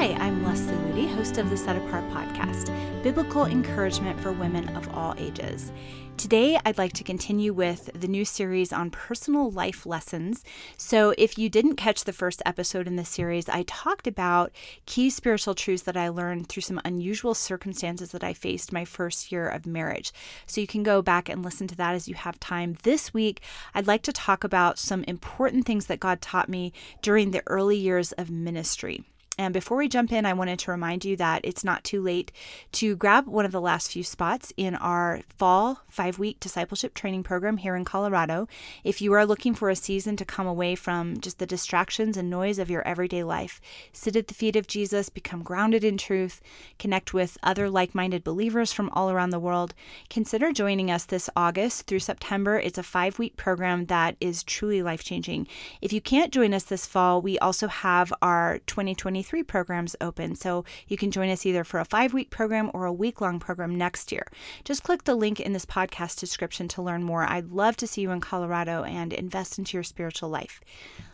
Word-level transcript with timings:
Hi, 0.00 0.14
I'm 0.14 0.42
Leslie 0.42 0.72
Ludy, 0.76 1.14
host 1.14 1.36
of 1.36 1.50
the 1.50 1.58
Set 1.58 1.76
Apart 1.76 2.08
podcast, 2.08 2.72
biblical 3.02 3.44
encouragement 3.44 4.18
for 4.18 4.32
women 4.32 4.74
of 4.74 4.88
all 4.94 5.14
ages. 5.18 5.72
Today, 6.16 6.58
I'd 6.64 6.78
like 6.78 6.94
to 6.94 7.04
continue 7.04 7.52
with 7.52 7.90
the 7.92 8.08
new 8.08 8.24
series 8.24 8.72
on 8.72 8.88
personal 8.88 9.50
life 9.50 9.84
lessons. 9.84 10.42
So, 10.78 11.12
if 11.18 11.36
you 11.36 11.50
didn't 11.50 11.76
catch 11.76 12.04
the 12.04 12.14
first 12.14 12.40
episode 12.46 12.86
in 12.86 12.96
this 12.96 13.10
series, 13.10 13.50
I 13.50 13.64
talked 13.64 14.06
about 14.06 14.52
key 14.86 15.10
spiritual 15.10 15.54
truths 15.54 15.82
that 15.82 15.98
I 15.98 16.08
learned 16.08 16.48
through 16.48 16.62
some 16.62 16.80
unusual 16.82 17.34
circumstances 17.34 18.10
that 18.12 18.24
I 18.24 18.32
faced 18.32 18.72
my 18.72 18.86
first 18.86 19.30
year 19.30 19.50
of 19.50 19.66
marriage. 19.66 20.14
So, 20.46 20.62
you 20.62 20.66
can 20.66 20.82
go 20.82 21.02
back 21.02 21.28
and 21.28 21.44
listen 21.44 21.66
to 21.66 21.76
that 21.76 21.94
as 21.94 22.08
you 22.08 22.14
have 22.14 22.40
time. 22.40 22.78
This 22.84 23.12
week, 23.12 23.42
I'd 23.74 23.86
like 23.86 24.00
to 24.04 24.14
talk 24.14 24.44
about 24.44 24.78
some 24.78 25.04
important 25.04 25.66
things 25.66 25.84
that 25.88 26.00
God 26.00 26.22
taught 26.22 26.48
me 26.48 26.72
during 27.02 27.32
the 27.32 27.42
early 27.46 27.76
years 27.76 28.12
of 28.12 28.30
ministry. 28.30 29.04
And 29.40 29.54
before 29.54 29.78
we 29.78 29.88
jump 29.88 30.12
in, 30.12 30.26
I 30.26 30.34
wanted 30.34 30.58
to 30.58 30.70
remind 30.70 31.02
you 31.02 31.16
that 31.16 31.40
it's 31.44 31.64
not 31.64 31.82
too 31.82 32.02
late 32.02 32.30
to 32.72 32.94
grab 32.94 33.26
one 33.26 33.46
of 33.46 33.52
the 33.52 33.60
last 33.60 33.90
few 33.90 34.04
spots 34.04 34.52
in 34.58 34.74
our 34.74 35.22
fall 35.34 35.80
five 35.88 36.18
week 36.18 36.38
discipleship 36.40 36.92
training 36.92 37.22
program 37.22 37.56
here 37.56 37.74
in 37.74 37.86
Colorado. 37.86 38.48
If 38.84 39.00
you 39.00 39.14
are 39.14 39.24
looking 39.24 39.54
for 39.54 39.70
a 39.70 39.76
season 39.76 40.14
to 40.16 40.26
come 40.26 40.46
away 40.46 40.74
from 40.74 41.20
just 41.20 41.38
the 41.38 41.46
distractions 41.46 42.18
and 42.18 42.28
noise 42.28 42.58
of 42.58 42.68
your 42.68 42.86
everyday 42.86 43.24
life, 43.24 43.62
sit 43.94 44.14
at 44.14 44.28
the 44.28 44.34
feet 44.34 44.56
of 44.56 44.66
Jesus, 44.66 45.08
become 45.08 45.42
grounded 45.42 45.84
in 45.84 45.96
truth, 45.96 46.42
connect 46.78 47.14
with 47.14 47.38
other 47.42 47.70
like 47.70 47.94
minded 47.94 48.22
believers 48.22 48.74
from 48.74 48.90
all 48.90 49.10
around 49.10 49.30
the 49.30 49.38
world, 49.38 49.72
consider 50.10 50.52
joining 50.52 50.90
us 50.90 51.06
this 51.06 51.30
August 51.34 51.86
through 51.86 52.00
September. 52.00 52.58
It's 52.58 52.76
a 52.76 52.82
five 52.82 53.18
week 53.18 53.38
program 53.38 53.86
that 53.86 54.16
is 54.20 54.42
truly 54.42 54.82
life 54.82 55.02
changing. 55.02 55.46
If 55.80 55.94
you 55.94 56.02
can't 56.02 56.30
join 56.30 56.52
us 56.52 56.64
this 56.64 56.84
fall, 56.84 57.22
we 57.22 57.38
also 57.38 57.68
have 57.68 58.12
our 58.20 58.58
2023 58.66 59.29
three 59.30 59.42
programs 59.44 59.94
open. 60.00 60.34
So 60.34 60.64
you 60.88 60.96
can 60.96 61.12
join 61.12 61.30
us 61.30 61.46
either 61.46 61.62
for 61.62 61.78
a 61.78 61.84
five 61.84 62.12
week 62.12 62.30
program 62.30 62.68
or 62.74 62.84
a 62.84 62.92
week 62.92 63.20
long 63.20 63.38
program 63.38 63.78
next 63.78 64.10
year. 64.10 64.26
Just 64.64 64.82
click 64.82 65.04
the 65.04 65.14
link 65.14 65.38
in 65.38 65.52
this 65.52 65.64
podcast 65.64 66.18
description 66.18 66.66
to 66.66 66.82
learn 66.82 67.04
more. 67.04 67.22
I'd 67.22 67.52
love 67.52 67.76
to 67.76 67.86
see 67.86 68.00
you 68.02 68.10
in 68.10 68.20
Colorado 68.20 68.82
and 68.82 69.12
invest 69.12 69.56
into 69.56 69.76
your 69.76 69.84
spiritual 69.84 70.28
life 70.28 70.60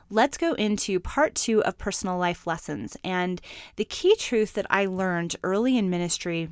let's 0.09 0.39
go 0.39 0.53
into 0.53 1.01
part 1.01 1.35
two 1.35 1.65
of 1.65 1.77
personal 1.79 2.17
life 2.17 2.47
lessons. 2.47 2.97
And 3.03 3.41
the 3.75 3.85
key 3.85 4.15
truth 4.15 4.53
that 4.53 4.67
I 4.71 4.87
learned 4.87 5.35
early 5.43 5.77
in 5.77 5.91
ministry 5.91 6.49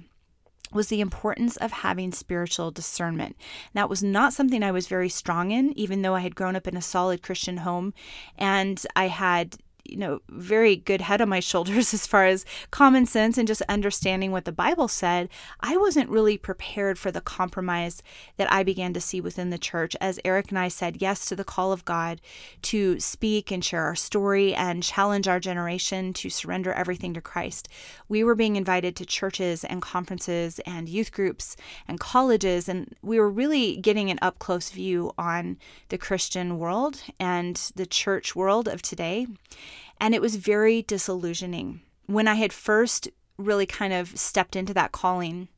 was 0.72 0.88
the 0.88 1.00
importance 1.00 1.56
of 1.58 1.70
having 1.70 2.10
spiritual 2.10 2.72
discernment. 2.72 3.36
That 3.72 3.88
was 3.88 4.02
not 4.02 4.32
something 4.32 4.64
I 4.64 4.72
was 4.72 4.88
very 4.88 5.08
strong 5.08 5.52
in, 5.52 5.72
even 5.78 6.02
though 6.02 6.16
I 6.16 6.20
had 6.20 6.34
grown 6.34 6.56
up 6.56 6.66
in 6.66 6.76
a 6.76 6.82
solid 6.82 7.22
Christian 7.22 7.58
home 7.58 7.94
and 8.36 8.84
I 8.96 9.06
had 9.06 9.56
you 9.84 9.96
know, 9.96 10.20
very 10.28 10.76
good 10.76 11.02
head 11.02 11.20
on 11.20 11.28
my 11.28 11.40
shoulders 11.40 11.94
as 11.94 12.06
far 12.06 12.26
as 12.26 12.44
common 12.70 13.06
sense 13.06 13.38
and 13.38 13.46
just 13.46 13.62
understanding 13.62 14.32
what 14.32 14.44
the 14.44 14.52
Bible 14.52 14.88
said, 14.88 15.28
I 15.60 15.76
wasn't 15.76 16.10
really 16.10 16.38
prepared 16.38 16.98
for 16.98 17.10
the 17.10 17.20
compromise 17.20 18.02
that 18.36 18.52
I 18.52 18.62
began 18.62 18.92
to 18.94 19.00
see 19.00 19.20
within 19.20 19.50
the 19.50 19.58
church 19.58 19.94
as 20.00 20.18
Eric 20.24 20.50
and 20.50 20.58
I 20.58 20.68
said 20.68 21.00
yes 21.00 21.26
to 21.26 21.36
the 21.36 21.44
call 21.44 21.72
of 21.72 21.84
God 21.84 22.20
to 22.62 22.98
speak 22.98 23.50
and 23.50 23.64
share 23.64 23.84
our 23.84 23.94
story 23.94 24.54
and 24.54 24.82
challenge 24.82 25.28
our 25.28 25.40
generation 25.40 26.12
to 26.14 26.30
surrender 26.30 26.72
everything 26.72 27.14
to 27.14 27.20
Christ. 27.20 27.68
We 28.08 28.24
were 28.24 28.34
being 28.34 28.56
invited 28.56 28.96
to 28.96 29.06
churches 29.06 29.64
and 29.64 29.82
conferences 29.82 30.60
and 30.60 30.88
youth 30.88 31.12
groups 31.12 31.56
and 31.86 32.00
colleges, 32.00 32.68
and 32.68 32.94
we 33.02 33.18
were 33.18 33.30
really 33.30 33.76
getting 33.76 34.10
an 34.10 34.18
up 34.22 34.38
close 34.38 34.70
view 34.70 35.12
on 35.18 35.58
the 35.88 35.98
Christian 35.98 36.58
world 36.58 37.02
and 37.20 37.56
the 37.76 37.86
church 37.86 38.34
world 38.34 38.68
of 38.68 38.82
today. 38.82 39.26
And 40.00 40.14
it 40.14 40.20
was 40.20 40.36
very 40.36 40.82
disillusioning. 40.82 41.80
When 42.06 42.28
I 42.28 42.34
had 42.34 42.52
first 42.52 43.08
really 43.38 43.66
kind 43.66 43.92
of 43.92 44.18
stepped 44.18 44.56
into 44.56 44.74
that 44.74 44.92
calling, 44.92 45.48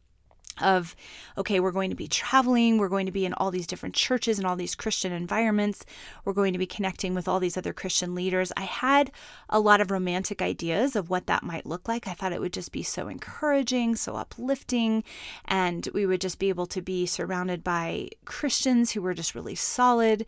of 0.61 0.97
okay 1.37 1.61
we're 1.61 1.73
going 1.73 1.91
to 1.91 1.97
be 1.97 2.09
traveling 2.09 2.79
we're 2.79 2.89
going 2.89 3.07
to 3.07 3.13
be 3.13 3.27
in 3.27 3.35
all 3.35 3.51
these 3.51 3.67
different 3.67 3.95
churches 3.95 4.39
and 4.39 4.47
all 4.47 4.57
these 4.57 4.75
christian 4.75 5.13
environments 5.13 5.85
we're 6.25 6.33
going 6.33 6.53
to 6.53 6.59
be 6.59 6.67
connecting 6.67 7.15
with 7.15 7.29
all 7.29 7.39
these 7.39 7.57
other 7.57 7.73
christian 7.73 8.15
leaders 8.15 8.53
i 8.57 8.63
had 8.63 9.11
a 9.51 9.61
lot 9.61 9.81
of 9.81 9.91
romantic 9.91 10.41
ideas 10.41 10.97
of 10.97 11.11
what 11.11 11.27
that 11.27 11.43
might 11.43 11.67
look 11.67 11.89
like 11.89 12.09
i 12.09 12.15
thought 12.15 12.33
it 12.33 12.41
would 12.41 12.53
just 12.53 12.73
be 12.73 12.83
so 12.83 13.09
encouraging 13.09 13.95
so 13.95 14.17
uplifting 14.17 15.05
and 15.45 15.89
we 15.93 16.07
would 16.07 16.21
just 16.21 16.39
be 16.39 16.49
able 16.49 16.67
to 16.67 16.81
be 16.81 17.05
surrounded 17.05 17.63
by 17.63 18.09
christians 18.25 18.93
who 18.93 19.03
were 19.03 19.15
just 19.15 19.35
really 19.35 19.55
solid 19.55 20.25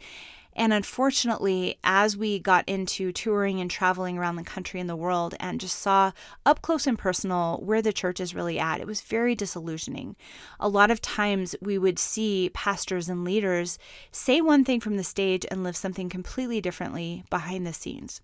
and 0.58 0.72
unfortunately, 0.72 1.78
as 1.84 2.16
we 2.16 2.40
got 2.40 2.68
into 2.68 3.12
touring 3.12 3.60
and 3.60 3.70
traveling 3.70 4.18
around 4.18 4.34
the 4.34 4.42
country 4.42 4.80
and 4.80 4.90
the 4.90 4.96
world 4.96 5.36
and 5.38 5.60
just 5.60 5.78
saw 5.78 6.10
up 6.44 6.62
close 6.62 6.84
and 6.84 6.98
personal 6.98 7.60
where 7.64 7.80
the 7.80 7.92
church 7.92 8.18
is 8.18 8.34
really 8.34 8.58
at, 8.58 8.80
it 8.80 8.86
was 8.86 9.00
very 9.00 9.36
disillusioning. 9.36 10.16
A 10.58 10.68
lot 10.68 10.90
of 10.90 11.00
times 11.00 11.54
we 11.62 11.78
would 11.78 11.96
see 11.96 12.50
pastors 12.54 13.08
and 13.08 13.24
leaders 13.24 13.78
say 14.10 14.40
one 14.40 14.64
thing 14.64 14.80
from 14.80 14.96
the 14.96 15.04
stage 15.04 15.46
and 15.48 15.62
live 15.62 15.76
something 15.76 16.08
completely 16.08 16.60
differently 16.60 17.22
behind 17.30 17.64
the 17.64 17.72
scenes. 17.72 18.20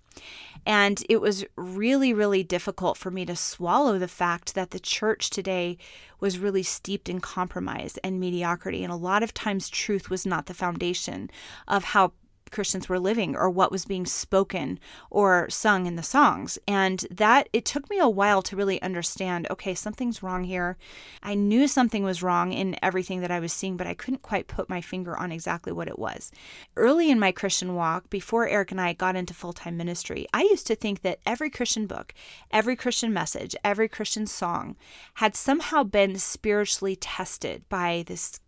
And 0.67 1.05
it 1.09 1.21
was 1.21 1.45
really, 1.55 2.13
really 2.13 2.43
difficult 2.43 2.99
for 2.99 3.13
me 3.13 3.25
to 3.27 3.37
swallow 3.37 3.97
the 3.97 4.09
fact 4.09 4.55
that 4.57 4.73
the 4.73 4.81
church 4.81 5.31
today 5.31 5.79
was 6.19 6.39
really 6.39 6.63
steeped 6.65 7.09
in 7.09 7.21
compromise 7.21 7.97
and 8.03 8.19
mediocrity. 8.19 8.83
And 8.83 8.93
a 8.93 8.97
lot 8.97 9.23
of 9.23 9.35
times, 9.35 9.69
truth 9.69 10.11
was 10.11 10.27
not 10.27 10.47
the 10.47 10.55
foundation 10.55 11.31
of 11.69 11.85
how 11.85 12.13
Christians 12.55 12.89
were 12.89 13.01
living 13.01 13.37
or 13.37 13.51
what 13.51 13.73
was 13.73 13.85
being 13.85 14.07
spoken 14.07 14.79
or 15.11 15.51
sung 15.51 15.87
in 15.87 15.97
the 15.97 16.03
songs. 16.03 16.59
And 16.69 17.05
that 17.11 17.49
it 17.53 17.65
took 17.65 17.91
me 17.91 17.99
a 17.99 18.09
while 18.09 18.41
to 18.43 18.57
really 18.57 18.81
understand 18.81 19.47
okay, 19.51 19.75
something's 19.75 20.23
wrong 20.23 20.45
here. 20.45 20.79
I 21.23 21.35
knew 21.35 21.67
something 21.67 22.05
was 22.05 22.23
wrong 22.23 22.53
in 22.53 22.77
everything 22.83 23.21
that 23.21 23.31
I 23.31 23.41
was 23.41 23.53
seeing, 23.53 23.77
but 23.77 23.87
I 23.87 23.95
couldn't 23.95 24.23
quite 24.23 24.47
put 24.47 24.69
my 24.69 24.81
finger 24.81 25.17
on 25.17 25.33
exactly 25.33 25.73
what 25.73 25.89
it 25.89 25.99
was. 25.99 26.31
Early 26.77 27.11
in 27.11 27.19
my 27.19 27.33
Christian 27.33 27.75
walk, 27.75 28.09
before 28.09 28.49
Eric 28.49 28.71
and 28.71 28.81
I 28.81 28.93
got 28.93 29.17
into 29.17 29.35
full 29.35 29.53
time 29.53 29.77
ministry, 29.77 30.27
I 30.33 30.43
used 30.43 30.67
to 30.69 30.77
think 30.77 31.03
that 31.03 31.19
every 31.27 31.51
Christian 31.51 31.87
book, 31.87 32.15
every 32.53 32.77
Christian 32.77 33.13
message, 33.13 33.57
every 33.65 33.89
Christian 33.89 34.27
song 34.27 34.77
had 35.15 35.35
somehow 35.35 35.83
been 35.83 36.17
spiritually 36.17 36.97
tested 36.97 37.69
by 37.69 38.05
this 38.07 38.41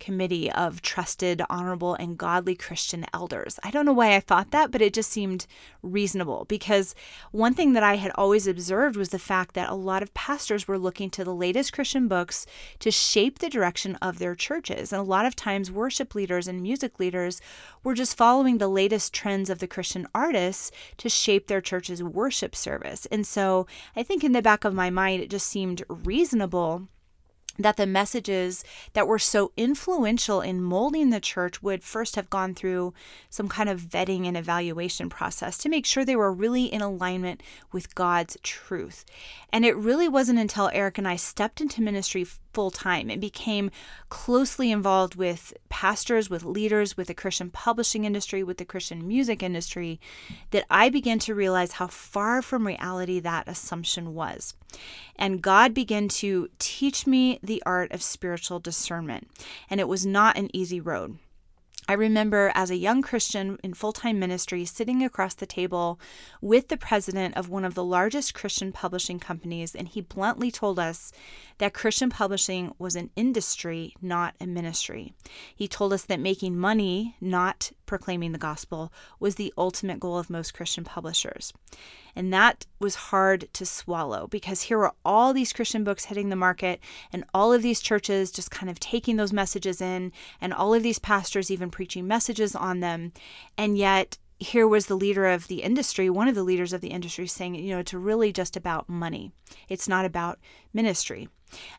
committee 0.00 0.50
of 0.50 0.82
trusted, 0.82 1.42
honorable, 1.48 1.94
and 1.94 2.18
godly 2.18 2.54
Christian 2.54 3.06
elders. 3.12 3.58
I 3.62 3.70
don't 3.70 3.86
know 3.86 3.92
why 3.92 4.14
I 4.14 4.20
thought 4.20 4.50
that, 4.50 4.70
but 4.70 4.82
it 4.82 4.94
just 4.94 5.10
seemed 5.10 5.46
reasonable 5.82 6.44
because 6.48 6.94
one 7.30 7.54
thing 7.54 7.72
that 7.72 7.82
I 7.82 7.96
had 7.96 8.12
always 8.14 8.46
observed 8.46 8.96
was 8.96 9.10
the 9.10 9.18
fact 9.18 9.54
that 9.54 9.70
a 9.70 9.74
lot 9.74 10.02
of 10.02 10.14
pastors 10.14 10.66
were 10.66 10.78
looking 10.78 11.10
to 11.10 11.24
the 11.24 11.34
latest 11.34 11.72
Christian 11.72 12.08
books 12.08 12.46
to 12.80 12.90
shape 12.90 13.38
the 13.38 13.50
direction 13.50 13.96
of 13.96 14.18
their 14.18 14.34
churches. 14.34 14.92
And 14.92 15.00
a 15.00 15.04
lot 15.04 15.26
of 15.26 15.36
times, 15.36 15.70
worship 15.70 16.14
leaders 16.14 16.48
and 16.48 16.62
music 16.62 16.98
leaders 16.98 17.40
were 17.84 17.94
just 17.94 18.16
following 18.16 18.58
the 18.58 18.68
latest 18.68 19.12
trends 19.12 19.50
of 19.50 19.58
the 19.58 19.66
Christian 19.66 20.06
artists 20.14 20.70
to 20.98 21.08
shape 21.08 21.46
their 21.46 21.60
church's 21.60 22.02
worship 22.02 22.54
service. 22.54 23.06
And 23.06 23.26
so 23.26 23.66
I 23.96 24.02
think 24.02 24.24
in 24.24 24.32
the 24.32 24.42
back 24.42 24.64
of 24.64 24.74
my 24.74 24.90
mind, 24.90 25.22
it 25.22 25.30
just 25.30 25.46
seemed 25.46 25.84
reasonable 25.88 26.88
that 27.58 27.76
the 27.76 27.86
messages 27.86 28.64
that 28.94 29.06
were 29.06 29.18
so 29.18 29.52
influential 29.56 30.40
in 30.40 30.62
molding 30.62 31.10
the 31.10 31.20
church 31.20 31.62
would 31.62 31.84
first 31.84 32.16
have 32.16 32.30
gone 32.30 32.54
through 32.54 32.94
some 33.30 33.48
kind 33.48 33.68
of 33.68 33.80
vetting 33.80 34.26
and 34.26 34.36
evaluation 34.36 35.08
process 35.08 35.58
to 35.58 35.68
make 35.68 35.86
sure 35.86 36.04
they 36.04 36.16
were 36.16 36.32
really 36.32 36.64
in 36.64 36.80
alignment 36.80 37.42
with 37.70 37.94
God's 37.94 38.36
truth. 38.42 39.04
And 39.52 39.64
it 39.64 39.76
really 39.76 40.08
wasn't 40.08 40.38
until 40.38 40.70
Eric 40.72 40.98
and 40.98 41.06
I 41.06 41.16
stepped 41.16 41.60
into 41.60 41.82
ministry 41.82 42.26
full 42.52 42.70
time 42.70 43.10
and 43.10 43.20
became 43.20 43.70
closely 44.08 44.70
involved 44.70 45.14
with 45.14 45.52
pastors, 45.68 46.28
with 46.30 46.44
leaders, 46.44 46.96
with 46.96 47.08
the 47.08 47.14
Christian 47.14 47.50
publishing 47.50 48.04
industry, 48.04 48.42
with 48.42 48.58
the 48.58 48.64
Christian 48.64 49.06
music 49.06 49.42
industry, 49.42 50.00
that 50.50 50.64
I 50.70 50.88
began 50.88 51.18
to 51.20 51.34
realize 51.34 51.72
how 51.72 51.86
far 51.86 52.42
from 52.42 52.66
reality 52.66 53.20
that 53.20 53.48
assumption 53.48 54.14
was. 54.14 54.54
And 55.16 55.42
God 55.42 55.74
began 55.74 56.08
to 56.08 56.48
teach 56.58 57.06
me 57.06 57.38
the 57.42 57.62
art 57.64 57.92
of 57.92 58.02
spiritual 58.02 58.60
discernment. 58.60 59.28
And 59.68 59.80
it 59.80 59.88
was 59.88 60.06
not 60.06 60.36
an 60.36 60.54
easy 60.54 60.80
road. 60.80 61.18
I 61.88 61.94
remember 61.94 62.52
as 62.54 62.70
a 62.70 62.76
young 62.76 63.02
Christian 63.02 63.58
in 63.64 63.74
full 63.74 63.92
time 63.92 64.18
ministry 64.18 64.64
sitting 64.64 65.02
across 65.02 65.34
the 65.34 65.46
table 65.46 65.98
with 66.40 66.68
the 66.68 66.76
president 66.76 67.36
of 67.36 67.48
one 67.48 67.64
of 67.64 67.74
the 67.74 67.84
largest 67.84 68.34
Christian 68.34 68.72
publishing 68.72 69.18
companies, 69.18 69.74
and 69.74 69.88
he 69.88 70.00
bluntly 70.00 70.50
told 70.50 70.78
us 70.78 71.12
that 71.58 71.74
Christian 71.74 72.08
publishing 72.08 72.72
was 72.78 72.94
an 72.94 73.10
industry, 73.16 73.94
not 74.00 74.34
a 74.40 74.46
ministry. 74.46 75.12
He 75.54 75.66
told 75.66 75.92
us 75.92 76.04
that 76.04 76.20
making 76.20 76.56
money, 76.56 77.16
not 77.20 77.72
proclaiming 77.92 78.32
the 78.32 78.38
gospel, 78.38 78.90
was 79.20 79.34
the 79.34 79.52
ultimate 79.58 80.00
goal 80.00 80.16
of 80.16 80.30
most 80.30 80.54
Christian 80.54 80.82
publishers. 80.82 81.52
And 82.16 82.32
that 82.32 82.64
was 82.80 82.94
hard 82.94 83.52
to 83.52 83.66
swallow 83.66 84.28
because 84.28 84.62
here 84.62 84.78
were 84.78 84.94
all 85.04 85.34
these 85.34 85.52
Christian 85.52 85.84
books 85.84 86.06
hitting 86.06 86.30
the 86.30 86.36
market 86.36 86.80
and 87.12 87.22
all 87.34 87.52
of 87.52 87.60
these 87.60 87.82
churches 87.82 88.30
just 88.30 88.50
kind 88.50 88.70
of 88.70 88.80
taking 88.80 89.16
those 89.16 89.30
messages 89.30 89.82
in 89.82 90.10
and 90.40 90.54
all 90.54 90.72
of 90.72 90.82
these 90.82 90.98
pastors 90.98 91.50
even 91.50 91.70
preaching 91.70 92.06
messages 92.06 92.56
on 92.56 92.80
them. 92.80 93.12
And 93.58 93.76
yet, 93.76 94.16
here 94.42 94.66
was 94.66 94.86
the 94.86 94.96
leader 94.96 95.26
of 95.26 95.48
the 95.48 95.62
industry, 95.62 96.10
one 96.10 96.28
of 96.28 96.34
the 96.34 96.42
leaders 96.42 96.72
of 96.72 96.80
the 96.80 96.88
industry, 96.88 97.26
saying, 97.26 97.54
you 97.54 97.70
know, 97.70 97.78
it's 97.78 97.94
really 97.94 98.32
just 98.32 98.56
about 98.56 98.88
money. 98.88 99.32
It's 99.68 99.88
not 99.88 100.04
about 100.04 100.38
ministry. 100.72 101.28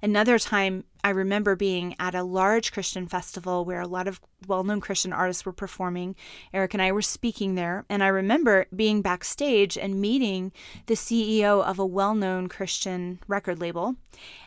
Another 0.02 0.38
time, 0.38 0.84
I 1.04 1.10
remember 1.10 1.56
being 1.56 1.96
at 2.00 2.16
a 2.16 2.24
large 2.24 2.72
Christian 2.72 3.08
festival 3.08 3.66
where 3.66 3.82
a 3.82 3.88
lot 3.88 4.08
of 4.08 4.22
well 4.48 4.64
known 4.64 4.82
Christian 4.82 5.14
artists 5.14 5.46
were 5.46 5.54
performing. 5.54 6.16
Eric 6.54 6.74
and 6.74 6.84
I 6.84 6.92
were 6.92 7.02
speaking 7.02 7.56
there. 7.56 7.86
And 7.90 8.04
I 8.04 8.08
remember 8.08 8.68
being 8.76 9.02
backstage 9.02 9.78
and 9.78 10.00
meeting 10.00 10.52
the 10.86 10.94
CEO 10.94 11.64
of 11.64 11.80
a 11.80 11.86
well 11.86 12.14
known 12.14 12.48
Christian 12.48 13.20
record 13.28 13.60
label. 13.60 13.96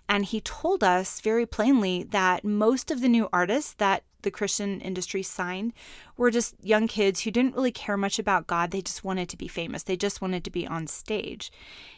And 0.08 0.24
he 0.24 0.40
told 0.40 0.84
us 0.84 1.20
very 1.20 1.46
plainly 1.46 2.04
that 2.04 2.44
most 2.44 2.90
of 2.90 3.00
the 3.00 3.08
new 3.08 3.28
artists 3.32 3.74
that 3.74 4.04
the 4.26 4.30
Christian 4.32 4.80
industry 4.80 5.22
signed 5.22 5.72
were 6.16 6.30
just 6.30 6.56
young 6.60 6.88
kids 6.88 7.22
who 7.22 7.30
didn't 7.30 7.54
really 7.54 7.70
care 7.70 7.96
much 7.96 8.18
about 8.18 8.48
God. 8.48 8.72
They 8.72 8.82
just 8.82 9.04
wanted 9.04 9.28
to 9.30 9.36
be 9.36 9.48
famous, 9.48 9.84
they 9.84 9.96
just 9.96 10.20
wanted 10.20 10.44
to 10.44 10.50
be 10.50 10.66
on 10.66 10.88
stage. 10.88 11.50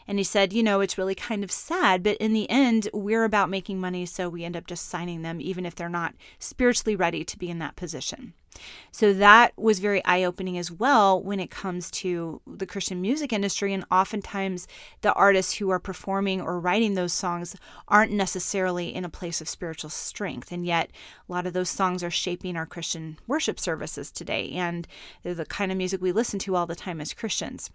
And 0.07 0.19
he 0.19 0.25
said, 0.25 0.53
You 0.53 0.63
know, 0.63 0.81
it's 0.81 0.99
really 0.99 1.15
kind 1.15 1.43
of 1.43 1.51
sad, 1.51 2.03
but 2.03 2.19
in 2.19 2.35
the 2.35 2.49
end, 2.51 2.89
we're 2.93 3.25
about 3.25 3.51
making 3.51 3.81
money, 3.81 4.05
so 4.05 4.29
we 4.29 4.45
end 4.45 4.57
up 4.57 4.67
just 4.67 4.89
signing 4.89 5.23
them, 5.23 5.41
even 5.41 5.65
if 5.65 5.75
they're 5.75 5.89
not 5.89 6.15
spiritually 6.39 6.95
ready 6.95 7.25
to 7.25 7.39
be 7.39 7.49
in 7.49 7.59
that 7.61 7.77
position. 7.77 8.35
So 8.91 9.13
that 9.13 9.53
was 9.57 9.79
very 9.79 10.05
eye 10.05 10.25
opening 10.25 10.59
as 10.59 10.71
well 10.71 11.23
when 11.23 11.41
it 11.41 11.51
comes 11.51 11.91
to 11.93 12.41
the 12.47 12.67
Christian 12.67 13.01
music 13.01 13.33
industry. 13.33 13.73
And 13.73 13.85
oftentimes, 13.91 14.67
the 15.03 15.13
artists 15.13 15.55
who 15.55 15.71
are 15.71 15.79
performing 15.79 16.41
or 16.41 16.59
writing 16.59 16.95
those 16.95 17.13
songs 17.13 17.57
aren't 17.87 18.13
necessarily 18.13 18.95
in 18.95 19.05
a 19.05 19.11
place 19.11 19.41
of 19.41 19.49
spiritual 19.49 19.91
strength. 19.91 20.51
And 20.53 20.67
yet, 20.67 20.91
a 21.29 21.33
lot 21.33 21.47
of 21.47 21.53
those 21.53 21.71
songs 21.71 22.03
are 22.03 22.11
shaping 22.11 22.57
our 22.57 22.67
Christian 22.67 23.19
worship 23.27 23.61
services 23.61 24.11
today. 24.11 24.51
And 24.53 24.89
they're 25.23 25.35
the 25.35 25.47
kind 25.47 25.71
of 25.71 25.79
music 25.79 26.01
we 26.01 26.13
listen 26.13 26.39
to 26.41 26.57
all 26.57 26.67
the 26.67 26.75
time 26.75 27.01
as 27.01 27.15
Christians. 27.15 27.71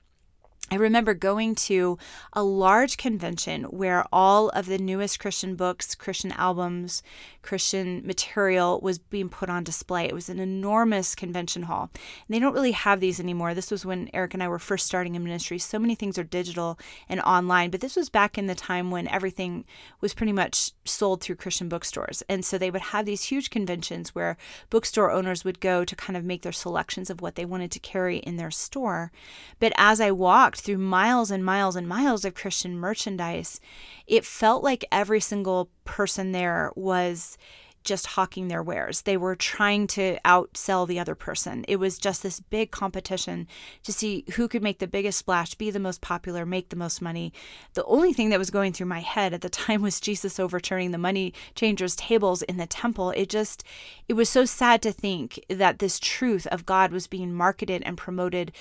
I 0.71 0.75
remember 0.75 1.13
going 1.13 1.55
to 1.55 1.99
a 2.31 2.41
large 2.41 2.97
convention 2.97 3.65
where 3.65 4.05
all 4.11 4.49
of 4.49 4.65
the 4.65 4.77
newest 4.77 5.19
Christian 5.19 5.55
books, 5.55 5.93
Christian 5.93 6.31
albums, 6.31 7.03
Christian 7.43 8.01
material 8.07 8.79
was 8.81 8.97
being 8.97 9.29
put 9.29 9.49
on 9.49 9.63
display. 9.63 10.05
It 10.05 10.13
was 10.13 10.29
an 10.29 10.39
enormous 10.39 11.13
convention 11.15 11.63
hall. 11.63 11.91
And 11.93 12.33
they 12.33 12.39
don't 12.39 12.53
really 12.53 12.71
have 12.71 13.01
these 13.01 13.19
anymore. 13.19 13.53
This 13.53 13.69
was 13.69 13.85
when 13.85 14.09
Eric 14.13 14.33
and 14.33 14.41
I 14.41 14.47
were 14.47 14.57
first 14.57 14.87
starting 14.87 15.15
in 15.15 15.23
ministry. 15.23 15.59
So 15.59 15.77
many 15.77 15.95
things 15.95 16.17
are 16.17 16.23
digital 16.23 16.79
and 17.07 17.19
online, 17.21 17.69
but 17.69 17.81
this 17.81 17.95
was 17.95 18.09
back 18.09 18.37
in 18.37 18.47
the 18.47 18.55
time 18.55 18.89
when 18.89 19.07
everything 19.09 19.65
was 20.01 20.13
pretty 20.13 20.33
much 20.33 20.71
sold 20.85 21.21
through 21.21 21.35
Christian 21.35 21.69
bookstores. 21.69 22.23
And 22.29 22.43
so 22.43 22.57
they 22.57 22.71
would 22.71 22.81
have 22.81 23.05
these 23.05 23.23
huge 23.23 23.49
conventions 23.49 24.15
where 24.15 24.37
bookstore 24.69 25.11
owners 25.11 25.43
would 25.43 25.59
go 25.59 25.83
to 25.85 25.95
kind 25.95 26.15
of 26.17 26.23
make 26.23 26.41
their 26.41 26.51
selections 26.51 27.09
of 27.09 27.21
what 27.21 27.35
they 27.35 27.45
wanted 27.45 27.69
to 27.71 27.79
carry 27.79 28.17
in 28.17 28.37
their 28.37 28.51
store. 28.51 29.11
But 29.59 29.73
as 29.75 30.01
I 30.01 30.09
walked 30.09 30.52
through 30.61 30.77
miles 30.77 31.31
and 31.31 31.43
miles 31.43 31.75
and 31.75 31.87
miles 31.87 32.25
of 32.25 32.35
Christian 32.35 32.77
merchandise, 32.77 33.59
it 34.07 34.25
felt 34.25 34.63
like 34.63 34.85
every 34.91 35.19
single 35.19 35.69
person 35.85 36.31
there 36.31 36.71
was 36.75 37.37
just 37.83 38.07
hawking 38.07 38.47
their 38.47 38.63
wares. 38.63 39.01
They 39.01 39.17
were 39.17 39.35
trying 39.35 39.87
to 39.87 40.17
outsell 40.25 40.87
the 40.87 40.99
other 40.99 41.15
person. 41.15 41.65
It 41.67 41.77
was 41.77 41.97
just 41.97 42.23
this 42.23 42.39
big 42.39 42.71
competition 42.71 43.47
to 43.83 43.93
see 43.93 44.25
who 44.35 44.47
could 44.47 44.63
make 44.63 44.79
the 44.79 44.87
biggest 44.87 45.19
splash, 45.19 45.55
be 45.55 45.69
the 45.69 45.79
most 45.79 46.01
popular, 46.01 46.45
make 46.45 46.69
the 46.69 46.75
most 46.75 47.01
money. 47.01 47.33
The 47.73 47.85
only 47.85 48.13
thing 48.13 48.29
that 48.29 48.39
was 48.39 48.49
going 48.49 48.73
through 48.73 48.87
my 48.87 49.01
head 49.01 49.33
at 49.33 49.41
the 49.41 49.49
time 49.49 49.81
was 49.81 49.99
Jesus 49.99 50.39
overturning 50.39 50.91
the 50.91 50.97
money 50.97 51.33
changers' 51.55 51.95
tables 51.95 52.41
in 52.43 52.57
the 52.57 52.67
temple. 52.67 53.11
It 53.11 53.29
just, 53.29 53.63
it 54.07 54.13
was 54.13 54.29
so 54.29 54.45
sad 54.45 54.81
to 54.83 54.91
think 54.91 55.43
that 55.49 55.79
this 55.79 55.99
truth 55.99 56.47
of 56.47 56.65
God 56.65 56.91
was 56.91 57.07
being 57.07 57.33
marketed 57.33 57.83
and 57.85 57.97
promoted 57.97 58.51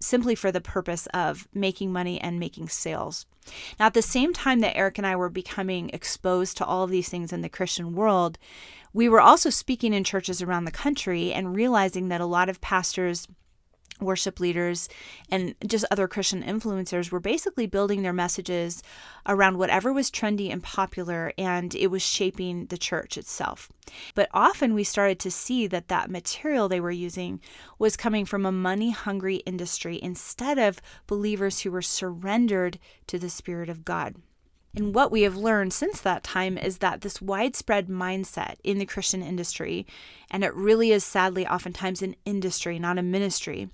simply 0.00 0.34
for 0.34 0.52
the 0.52 0.60
purpose 0.60 1.06
of 1.14 1.48
making 1.52 1.92
money 1.92 2.20
and 2.20 2.38
making 2.38 2.68
sales. 2.68 3.26
Now, 3.78 3.86
at 3.86 3.94
the 3.94 4.02
same 4.02 4.32
time 4.32 4.60
that 4.60 4.76
Eric 4.76 4.98
and 4.98 5.06
I 5.06 5.16
were 5.16 5.28
becoming 5.28 5.90
exposed 5.90 6.56
to 6.56 6.64
all 6.64 6.84
of 6.84 6.90
these 6.90 7.08
things 7.08 7.32
in 7.32 7.42
the 7.42 7.48
Christian 7.48 7.94
world, 7.94 8.38
we 8.92 9.08
were 9.08 9.20
also 9.20 9.50
speaking 9.50 9.92
in 9.92 10.04
churches 10.04 10.42
around 10.42 10.64
the 10.64 10.70
country 10.70 11.32
and 11.32 11.54
realizing 11.54 12.08
that 12.08 12.20
a 12.20 12.26
lot 12.26 12.48
of 12.48 12.60
pastors 12.60 13.28
worship 14.00 14.40
leaders 14.40 14.88
and 15.30 15.54
just 15.66 15.84
other 15.90 16.08
Christian 16.08 16.42
influencers 16.42 17.10
were 17.10 17.20
basically 17.20 17.66
building 17.66 18.02
their 18.02 18.12
messages 18.12 18.82
around 19.26 19.58
whatever 19.58 19.92
was 19.92 20.10
trendy 20.10 20.50
and 20.50 20.62
popular, 20.62 21.32
and 21.36 21.74
it 21.74 21.88
was 21.88 22.02
shaping 22.02 22.66
the 22.66 22.78
church 22.78 23.16
itself. 23.18 23.68
But 24.14 24.28
often 24.32 24.74
we 24.74 24.84
started 24.84 25.18
to 25.20 25.30
see 25.30 25.66
that 25.66 25.88
that 25.88 26.10
material 26.10 26.68
they 26.68 26.80
were 26.80 26.90
using 26.90 27.40
was 27.78 27.96
coming 27.96 28.24
from 28.24 28.44
a 28.44 28.52
money 28.52 28.90
hungry 28.90 29.36
industry 29.46 29.98
instead 30.02 30.58
of 30.58 30.80
believers 31.06 31.60
who 31.60 31.70
were 31.70 31.82
surrendered 31.82 32.78
to 33.06 33.18
the 33.18 33.30
Spirit 33.30 33.68
of 33.68 33.84
God. 33.84 34.16
And 34.78 34.94
what 34.94 35.10
we 35.10 35.22
have 35.22 35.36
learned 35.36 35.72
since 35.72 36.00
that 36.02 36.22
time 36.22 36.56
is 36.56 36.78
that 36.78 37.00
this 37.00 37.20
widespread 37.20 37.88
mindset 37.88 38.58
in 38.62 38.78
the 38.78 38.86
Christian 38.86 39.22
industry, 39.22 39.84
and 40.30 40.44
it 40.44 40.54
really 40.54 40.92
is 40.92 41.02
sadly 41.02 41.44
oftentimes 41.44 42.00
an 42.00 42.14
industry, 42.24 42.78
not 42.78 42.96
a 42.96 43.02
ministry, 43.02 43.70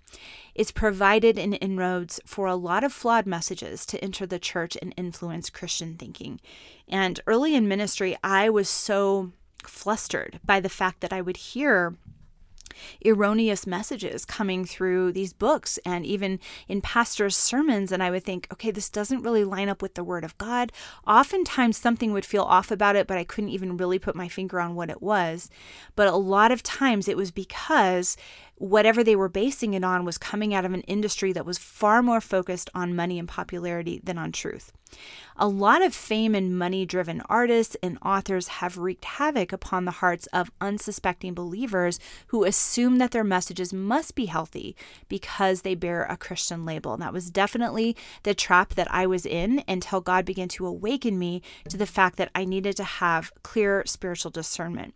is 0.54 0.72
provided 0.72 1.36
in 1.36 1.52
inroads 1.52 2.20
for 2.24 2.46
a 2.46 2.54
lot 2.54 2.84
of 2.84 2.90
flawed 2.90 3.26
messages 3.26 3.84
to 3.84 4.02
enter 4.02 4.24
the 4.24 4.38
church 4.38 4.78
and 4.80 4.94
influence 4.96 5.50
Christian 5.50 5.98
thinking. 5.98 6.40
And 6.88 7.20
early 7.26 7.54
in 7.54 7.68
ministry, 7.68 8.16
I 8.24 8.48
was 8.48 8.70
so 8.70 9.32
flustered 9.62 10.40
by 10.42 10.58
the 10.58 10.70
fact 10.70 11.02
that 11.02 11.12
I 11.12 11.20
would 11.20 11.36
hear 11.36 11.96
erroneous 13.04 13.66
messages 13.66 14.24
coming 14.24 14.64
through 14.64 15.12
these 15.12 15.32
books 15.32 15.78
and 15.84 16.04
even 16.06 16.40
in 16.68 16.80
pastors' 16.80 17.36
sermons. 17.36 17.92
And 17.92 18.02
I 18.02 18.10
would 18.10 18.24
think, 18.24 18.48
okay, 18.52 18.70
this 18.70 18.90
doesn't 18.90 19.22
really 19.22 19.44
line 19.44 19.68
up 19.68 19.82
with 19.82 19.94
the 19.94 20.04
word 20.04 20.24
of 20.24 20.36
God. 20.38 20.72
Oftentimes 21.06 21.76
something 21.76 22.12
would 22.12 22.24
feel 22.24 22.42
off 22.42 22.70
about 22.70 22.96
it, 22.96 23.06
but 23.06 23.18
I 23.18 23.24
couldn't 23.24 23.50
even 23.50 23.76
really 23.76 23.98
put 23.98 24.16
my 24.16 24.28
finger 24.28 24.60
on 24.60 24.74
what 24.74 24.90
it 24.90 25.02
was. 25.02 25.50
But 25.96 26.08
a 26.08 26.16
lot 26.16 26.52
of 26.52 26.62
times 26.62 27.08
it 27.08 27.16
was 27.16 27.30
because 27.30 28.16
whatever 28.56 29.02
they 29.02 29.16
were 29.16 29.28
basing 29.28 29.74
it 29.74 29.84
on 29.84 30.04
was 30.04 30.18
coming 30.18 30.54
out 30.54 30.64
of 30.64 30.72
an 30.72 30.82
industry 30.82 31.32
that 31.32 31.46
was 31.46 31.58
far 31.58 32.02
more 32.02 32.20
focused 32.20 32.70
on 32.74 32.94
money 32.94 33.18
and 33.18 33.28
popularity 33.28 34.00
than 34.02 34.18
on 34.18 34.32
truth. 34.32 34.72
A 35.36 35.48
lot 35.48 35.82
of 35.82 35.94
fame 35.94 36.34
and 36.34 36.56
money 36.56 36.86
driven 36.86 37.20
artists 37.22 37.76
and 37.82 37.98
authors 38.04 38.48
have 38.48 38.78
wreaked 38.78 39.04
havoc 39.04 39.52
upon 39.52 39.84
the 39.84 39.90
hearts 39.90 40.26
of 40.28 40.52
unsuspecting 40.60 41.34
believers 41.34 41.98
who 42.28 42.44
assume 42.44 42.98
that 42.98 43.10
their 43.10 43.24
messages 43.24 43.72
must 43.72 44.14
be 44.14 44.26
healthy 44.26 44.76
because 45.08 45.62
they 45.62 45.74
bear 45.74 46.04
a 46.04 46.16
Christian 46.16 46.64
label. 46.64 46.94
And 46.94 47.02
that 47.02 47.12
was 47.12 47.30
definitely 47.30 47.96
the 48.22 48.34
trap 48.34 48.74
that 48.74 48.92
I 48.92 49.06
was 49.06 49.26
in 49.26 49.64
until 49.66 50.00
God 50.00 50.24
began 50.24 50.48
to 50.50 50.66
awaken 50.66 51.18
me 51.18 51.42
to 51.68 51.76
the 51.76 51.86
fact 51.86 52.16
that 52.16 52.30
I 52.34 52.44
needed 52.44 52.76
to 52.76 52.84
have 52.84 53.32
clear 53.42 53.82
spiritual 53.86 54.30
discernment. 54.30 54.94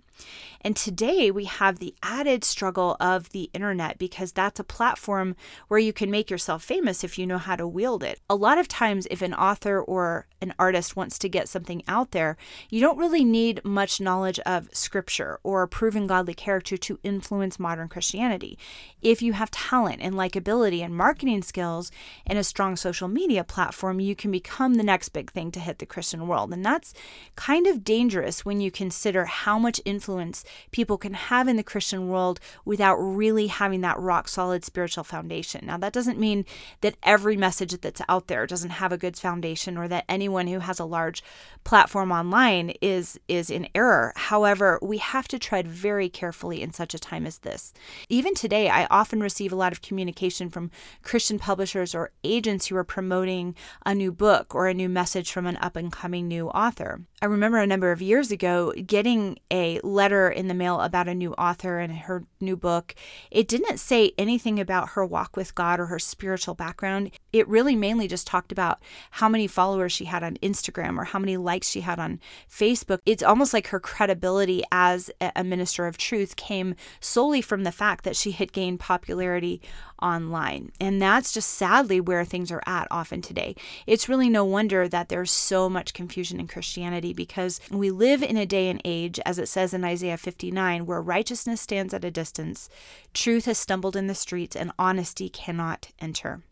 And 0.60 0.76
today 0.76 1.30
we 1.30 1.44
have 1.44 1.78
the 1.78 1.94
added 2.02 2.44
struggle 2.44 2.96
of 3.00 3.30
the 3.30 3.50
internet 3.52 3.98
because 3.98 4.32
that's 4.32 4.58
a 4.58 4.64
platform 4.64 5.36
where 5.68 5.80
you 5.80 5.92
can 5.92 6.10
make 6.10 6.30
yourself 6.30 6.64
famous 6.64 7.04
if 7.04 7.18
you 7.18 7.26
know 7.26 7.38
how 7.38 7.56
to 7.56 7.68
wield 7.68 8.02
it. 8.02 8.20
A 8.28 8.34
lot 8.34 8.58
of 8.58 8.68
times, 8.68 9.06
if 9.10 9.22
an 9.22 9.34
author 9.34 9.82
or 9.88 10.26
an 10.40 10.54
artist 10.58 10.94
wants 10.94 11.18
to 11.18 11.28
get 11.28 11.48
something 11.48 11.82
out 11.88 12.12
there, 12.12 12.36
you 12.70 12.80
don't 12.80 12.98
really 12.98 13.24
need 13.24 13.64
much 13.64 14.00
knowledge 14.00 14.38
of 14.40 14.68
scripture 14.72 15.40
or 15.42 15.66
proven 15.66 16.06
godly 16.06 16.34
character 16.34 16.76
to 16.76 16.98
influence 17.02 17.58
modern 17.58 17.88
Christianity. 17.88 18.58
If 19.02 19.22
you 19.22 19.32
have 19.32 19.50
talent 19.50 20.00
and 20.00 20.14
likability 20.14 20.84
and 20.84 20.94
marketing 20.94 21.42
skills 21.42 21.90
and 22.26 22.38
a 22.38 22.44
strong 22.44 22.76
social 22.76 23.08
media 23.08 23.42
platform, 23.42 24.00
you 24.00 24.14
can 24.14 24.30
become 24.30 24.74
the 24.74 24.82
next 24.82 25.08
big 25.10 25.32
thing 25.32 25.50
to 25.52 25.60
hit 25.60 25.78
the 25.78 25.86
Christian 25.86 26.28
world. 26.28 26.52
And 26.52 26.64
that's 26.64 26.92
kind 27.34 27.66
of 27.66 27.82
dangerous 27.82 28.44
when 28.44 28.60
you 28.60 28.70
consider 28.70 29.24
how 29.24 29.58
much 29.58 29.80
influence 29.84 30.44
people 30.70 30.98
can 30.98 31.14
have 31.14 31.48
in 31.48 31.56
the 31.56 31.62
Christian 31.62 32.08
world 32.08 32.38
without 32.64 32.96
really 32.96 33.46
having 33.46 33.80
that 33.80 33.98
rock 33.98 34.28
solid 34.28 34.64
spiritual 34.64 35.04
foundation. 35.04 35.66
Now, 35.66 35.78
that 35.78 35.92
doesn't 35.92 36.18
mean 36.18 36.44
that 36.82 36.96
every 37.02 37.36
message 37.36 37.80
that's 37.80 38.02
out 38.08 38.28
there 38.28 38.46
doesn't 38.46 38.70
have 38.70 38.92
a 38.92 38.98
good 38.98 39.16
foundation 39.16 39.77
or 39.78 39.88
that 39.88 40.04
anyone 40.08 40.46
who 40.46 40.60
has 40.60 40.78
a 40.78 40.84
large 40.84 41.22
platform 41.64 42.12
online 42.12 42.72
is 42.80 43.18
is 43.28 43.50
in 43.50 43.68
error. 43.74 44.12
However, 44.16 44.78
we 44.82 44.98
have 44.98 45.28
to 45.28 45.38
tread 45.38 45.66
very 45.66 46.08
carefully 46.08 46.62
in 46.62 46.72
such 46.72 46.94
a 46.94 46.98
time 46.98 47.26
as 47.26 47.38
this. 47.38 47.72
Even 48.08 48.34
today, 48.34 48.68
I 48.68 48.86
often 48.86 49.20
receive 49.20 49.52
a 49.52 49.56
lot 49.56 49.72
of 49.72 49.82
communication 49.82 50.50
from 50.50 50.70
Christian 51.02 51.38
publishers 51.38 51.94
or 51.94 52.12
agents 52.24 52.66
who 52.66 52.76
are 52.76 52.84
promoting 52.84 53.54
a 53.84 53.94
new 53.94 54.12
book 54.12 54.54
or 54.54 54.66
a 54.66 54.74
new 54.74 54.88
message 54.88 55.30
from 55.30 55.46
an 55.46 55.56
up 55.58 55.76
and 55.76 55.92
coming 55.92 56.28
new 56.28 56.48
author. 56.48 57.02
I 57.20 57.26
remember 57.26 57.58
a 57.58 57.66
number 57.66 57.90
of 57.90 58.00
years 58.00 58.30
ago 58.30 58.72
getting 58.86 59.38
a 59.50 59.80
letter 59.80 60.28
in 60.28 60.48
the 60.48 60.54
mail 60.54 60.80
about 60.80 61.08
a 61.08 61.14
new 61.14 61.32
author 61.34 61.78
and 61.78 61.92
her 61.92 62.24
new 62.40 62.56
book, 62.56 62.94
it 63.30 63.48
didn't 63.48 63.78
say 63.78 64.12
anything 64.16 64.60
about 64.60 64.90
her 64.90 65.04
walk 65.04 65.36
with 65.36 65.54
God 65.54 65.80
or 65.80 65.86
her 65.86 65.98
spiritual 65.98 66.54
background. 66.54 67.10
It 67.32 67.48
really 67.48 67.74
mainly 67.74 68.08
just 68.08 68.26
talked 68.26 68.52
about 68.52 68.80
how 69.12 69.28
many 69.28 69.46
followers 69.58 69.90
she 69.90 70.04
had 70.04 70.22
on 70.22 70.36
Instagram 70.36 70.96
or 70.96 71.02
how 71.02 71.18
many 71.18 71.36
likes 71.36 71.68
she 71.68 71.80
had 71.80 71.98
on 71.98 72.20
Facebook. 72.48 73.00
It's 73.04 73.24
almost 73.24 73.52
like 73.52 73.66
her 73.66 73.80
credibility 73.80 74.62
as 74.70 75.10
a 75.20 75.42
minister 75.42 75.88
of 75.88 75.98
truth 75.98 76.36
came 76.36 76.76
solely 77.00 77.42
from 77.42 77.64
the 77.64 77.72
fact 77.72 78.04
that 78.04 78.14
she 78.14 78.30
had 78.30 78.52
gained 78.52 78.78
popularity 78.78 79.60
online. 80.00 80.70
And 80.80 81.02
that's 81.02 81.32
just 81.32 81.50
sadly 81.50 82.00
where 82.00 82.24
things 82.24 82.52
are 82.52 82.62
at 82.66 82.86
often 82.92 83.20
today. 83.20 83.56
It's 83.84 84.08
really 84.08 84.28
no 84.28 84.44
wonder 84.44 84.86
that 84.86 85.08
there's 85.08 85.32
so 85.32 85.68
much 85.68 85.92
confusion 85.92 86.38
in 86.38 86.46
Christianity 86.46 87.12
because 87.12 87.60
we 87.68 87.90
live 87.90 88.22
in 88.22 88.36
a 88.36 88.46
day 88.46 88.68
and 88.68 88.80
age, 88.84 89.18
as 89.26 89.40
it 89.40 89.48
says 89.48 89.74
in 89.74 89.82
Isaiah 89.82 90.18
59, 90.18 90.86
where 90.86 91.02
righteousness 91.02 91.60
stands 91.60 91.92
at 91.92 92.04
a 92.04 92.12
distance, 92.12 92.68
truth 93.12 93.46
has 93.46 93.58
stumbled 93.58 93.96
in 93.96 94.06
the 94.06 94.14
streets, 94.14 94.54
and 94.54 94.70
honesty 94.78 95.28
cannot 95.28 95.88
enter. 95.98 96.44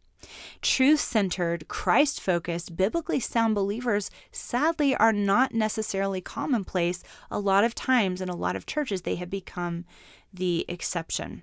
Truth 0.62 1.00
centered, 1.00 1.68
Christ 1.68 2.20
focused, 2.20 2.76
biblically 2.76 3.20
sound 3.20 3.54
believers 3.54 4.10
sadly 4.30 4.94
are 4.96 5.12
not 5.12 5.54
necessarily 5.54 6.20
commonplace. 6.20 7.02
A 7.30 7.38
lot 7.38 7.64
of 7.64 7.74
times 7.74 8.20
in 8.20 8.28
a 8.28 8.36
lot 8.36 8.56
of 8.56 8.66
churches, 8.66 9.02
they 9.02 9.16
have 9.16 9.30
become 9.30 9.84
the 10.32 10.64
exception. 10.68 11.42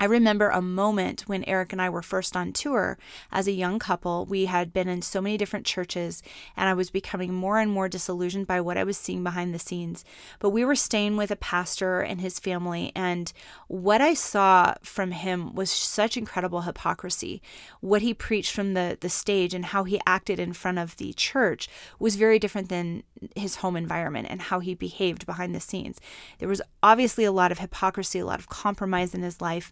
I 0.00 0.06
remember 0.06 0.48
a 0.48 0.62
moment 0.62 1.24
when 1.26 1.44
Eric 1.44 1.74
and 1.74 1.82
I 1.82 1.90
were 1.90 2.00
first 2.00 2.34
on 2.34 2.54
tour 2.54 2.96
as 3.30 3.46
a 3.46 3.52
young 3.52 3.78
couple. 3.78 4.24
We 4.24 4.46
had 4.46 4.72
been 4.72 4.88
in 4.88 5.02
so 5.02 5.20
many 5.20 5.36
different 5.36 5.66
churches, 5.66 6.22
and 6.56 6.70
I 6.70 6.72
was 6.72 6.88
becoming 6.88 7.34
more 7.34 7.58
and 7.58 7.70
more 7.70 7.86
disillusioned 7.86 8.46
by 8.46 8.62
what 8.62 8.78
I 8.78 8.84
was 8.84 8.96
seeing 8.96 9.22
behind 9.22 9.54
the 9.54 9.58
scenes. 9.58 10.02
But 10.38 10.50
we 10.50 10.64
were 10.64 10.74
staying 10.74 11.18
with 11.18 11.30
a 11.30 11.36
pastor 11.36 12.00
and 12.00 12.18
his 12.18 12.38
family, 12.38 12.92
and 12.96 13.30
what 13.68 14.00
I 14.00 14.14
saw 14.14 14.72
from 14.82 15.10
him 15.10 15.54
was 15.54 15.70
such 15.70 16.16
incredible 16.16 16.62
hypocrisy. 16.62 17.42
What 17.80 18.00
he 18.00 18.14
preached 18.14 18.54
from 18.54 18.72
the, 18.72 18.96
the 18.98 19.10
stage 19.10 19.52
and 19.52 19.66
how 19.66 19.84
he 19.84 20.00
acted 20.06 20.40
in 20.40 20.54
front 20.54 20.78
of 20.78 20.96
the 20.96 21.12
church 21.12 21.68
was 21.98 22.16
very 22.16 22.38
different 22.38 22.70
than 22.70 23.02
his 23.36 23.56
home 23.56 23.76
environment 23.76 24.28
and 24.30 24.40
how 24.40 24.60
he 24.60 24.74
behaved 24.74 25.26
behind 25.26 25.54
the 25.54 25.60
scenes. 25.60 26.00
There 26.38 26.48
was 26.48 26.62
obviously 26.82 27.24
a 27.24 27.32
lot 27.32 27.52
of 27.52 27.58
hypocrisy, 27.58 28.18
a 28.18 28.24
lot 28.24 28.38
of 28.38 28.48
compromise 28.48 29.14
in 29.14 29.22
his 29.22 29.42
life. 29.42 29.70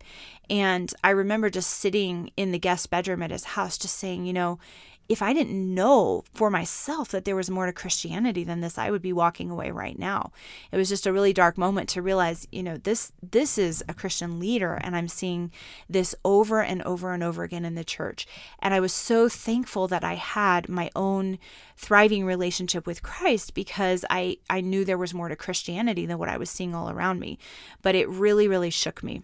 And 0.50 0.92
I 1.02 1.10
remember 1.10 1.50
just 1.50 1.70
sitting 1.70 2.30
in 2.36 2.52
the 2.52 2.58
guest 2.58 2.90
bedroom 2.90 3.22
at 3.22 3.30
his 3.30 3.44
house, 3.44 3.78
just 3.78 3.96
saying, 3.96 4.26
you 4.26 4.32
know, 4.32 4.58
if 5.08 5.22
I 5.22 5.32
didn't 5.32 5.74
know 5.74 6.22
for 6.34 6.50
myself 6.50 7.08
that 7.10 7.24
there 7.24 7.36
was 7.36 7.48
more 7.48 7.64
to 7.64 7.72
Christianity 7.72 8.44
than 8.44 8.60
this, 8.60 8.76
I 8.76 8.90
would 8.90 9.00
be 9.00 9.12
walking 9.12 9.50
away 9.50 9.70
right 9.70 9.98
now. 9.98 10.32
It 10.70 10.76
was 10.76 10.90
just 10.90 11.06
a 11.06 11.12
really 11.12 11.32
dark 11.32 11.56
moment 11.56 11.88
to 11.90 12.02
realize, 12.02 12.46
you 12.52 12.62
know, 12.62 12.76
this 12.76 13.12
this 13.22 13.56
is 13.56 13.82
a 13.88 13.94
Christian 13.94 14.38
leader 14.38 14.74
and 14.74 14.94
I'm 14.94 15.08
seeing 15.08 15.50
this 15.88 16.14
over 16.24 16.62
and 16.62 16.82
over 16.82 17.14
and 17.14 17.22
over 17.22 17.42
again 17.42 17.64
in 17.64 17.74
the 17.74 17.84
church. 17.84 18.26
And 18.58 18.74
I 18.74 18.80
was 18.80 18.92
so 18.92 19.30
thankful 19.30 19.88
that 19.88 20.04
I 20.04 20.14
had 20.14 20.68
my 20.68 20.90
own 20.94 21.38
thriving 21.76 22.26
relationship 22.26 22.86
with 22.86 23.02
Christ 23.02 23.54
because 23.54 24.04
I 24.10 24.36
I 24.50 24.60
knew 24.60 24.84
there 24.84 24.98
was 24.98 25.14
more 25.14 25.30
to 25.30 25.36
Christianity 25.36 26.04
than 26.04 26.18
what 26.18 26.28
I 26.28 26.36
was 26.36 26.50
seeing 26.50 26.74
all 26.74 26.90
around 26.90 27.18
me. 27.18 27.38
But 27.80 27.94
it 27.94 28.08
really 28.08 28.46
really 28.46 28.70
shook 28.70 29.02
me 29.02 29.22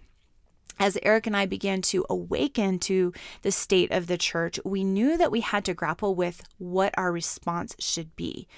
as 0.79 0.99
Eric 1.03 1.27
and 1.27 1.37
I 1.37 1.47
began 1.47 1.83
to 1.83 2.05
awaken 2.11 2.79
to 2.81 3.13
the 3.43 3.53
state 3.53 3.91
of 3.93 4.07
the 4.07 4.19
church, 4.19 4.59
we 4.65 4.85
knew 4.85 5.17
that 5.17 5.31
we 5.31 5.41
had 5.41 5.65
to 5.67 5.75
grapple 5.75 6.15
with 6.15 6.43
what 6.59 6.93
our 6.97 7.13
response 7.13 7.77
should 7.79 8.15
be. 8.17 8.49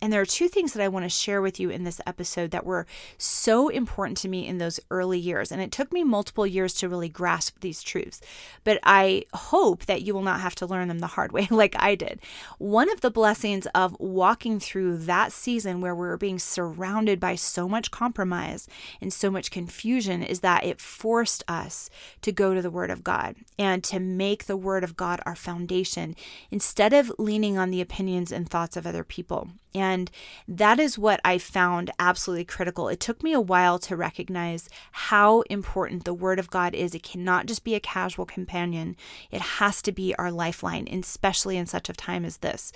And 0.00 0.12
there 0.12 0.20
are 0.20 0.26
two 0.26 0.48
things 0.48 0.72
that 0.72 0.82
I 0.82 0.88
want 0.88 1.04
to 1.04 1.10
share 1.10 1.42
with 1.42 1.60
you 1.60 1.70
in 1.70 1.84
this 1.84 2.00
episode 2.06 2.50
that 2.50 2.66
were 2.66 2.86
so 3.18 3.68
important 3.68 4.16
to 4.18 4.28
me 4.28 4.46
in 4.46 4.58
those 4.58 4.80
early 4.90 5.18
years. 5.18 5.52
And 5.52 5.60
it 5.60 5.72
took 5.72 5.92
me 5.92 6.04
multiple 6.04 6.46
years 6.46 6.74
to 6.74 6.88
really 6.88 7.08
grasp 7.08 7.60
these 7.60 7.82
truths. 7.82 8.20
But 8.64 8.78
I 8.82 9.24
hope 9.34 9.86
that 9.86 10.02
you 10.02 10.14
will 10.14 10.22
not 10.22 10.40
have 10.40 10.54
to 10.56 10.66
learn 10.66 10.88
them 10.88 11.00
the 11.00 11.06
hard 11.08 11.32
way 11.32 11.46
like 11.50 11.74
I 11.78 11.94
did. 11.94 12.20
One 12.58 12.90
of 12.90 13.00
the 13.00 13.10
blessings 13.10 13.66
of 13.74 13.96
walking 14.00 14.60
through 14.60 14.98
that 14.98 15.32
season 15.32 15.80
where 15.80 15.94
we 15.94 16.06
were 16.06 16.16
being 16.16 16.38
surrounded 16.38 17.20
by 17.20 17.34
so 17.34 17.68
much 17.68 17.90
compromise 17.90 18.68
and 19.00 19.12
so 19.12 19.30
much 19.30 19.50
confusion 19.50 20.22
is 20.22 20.40
that 20.40 20.64
it 20.64 20.80
forced 20.80 21.44
us 21.48 21.65
us 21.66 21.90
to 22.22 22.32
go 22.32 22.54
to 22.54 22.62
the 22.62 22.70
Word 22.70 22.90
of 22.90 23.04
God 23.04 23.36
and 23.58 23.84
to 23.84 24.00
make 24.00 24.46
the 24.46 24.56
Word 24.56 24.84
of 24.84 24.96
God 24.96 25.20
our 25.26 25.36
foundation 25.36 26.16
instead 26.50 26.92
of 26.92 27.12
leaning 27.18 27.58
on 27.58 27.70
the 27.70 27.82
opinions 27.82 28.32
and 28.32 28.48
thoughts 28.48 28.76
of 28.76 28.86
other 28.86 29.04
people. 29.04 29.48
And 29.76 30.10
that 30.48 30.80
is 30.80 30.98
what 30.98 31.20
I 31.22 31.36
found 31.36 31.90
absolutely 31.98 32.46
critical. 32.46 32.88
It 32.88 32.98
took 32.98 33.22
me 33.22 33.34
a 33.34 33.40
while 33.40 33.78
to 33.80 33.94
recognize 33.94 34.70
how 34.90 35.42
important 35.42 36.04
the 36.04 36.14
Word 36.14 36.38
of 36.38 36.48
God 36.48 36.74
is. 36.74 36.94
It 36.94 37.02
cannot 37.02 37.44
just 37.44 37.62
be 37.62 37.74
a 37.74 37.80
casual 37.80 38.24
companion, 38.24 38.96
it 39.30 39.42
has 39.42 39.82
to 39.82 39.92
be 39.92 40.14
our 40.14 40.32
lifeline, 40.32 40.88
especially 40.90 41.58
in 41.58 41.66
such 41.66 41.90
a 41.90 41.92
time 41.92 42.24
as 42.24 42.38
this. 42.38 42.72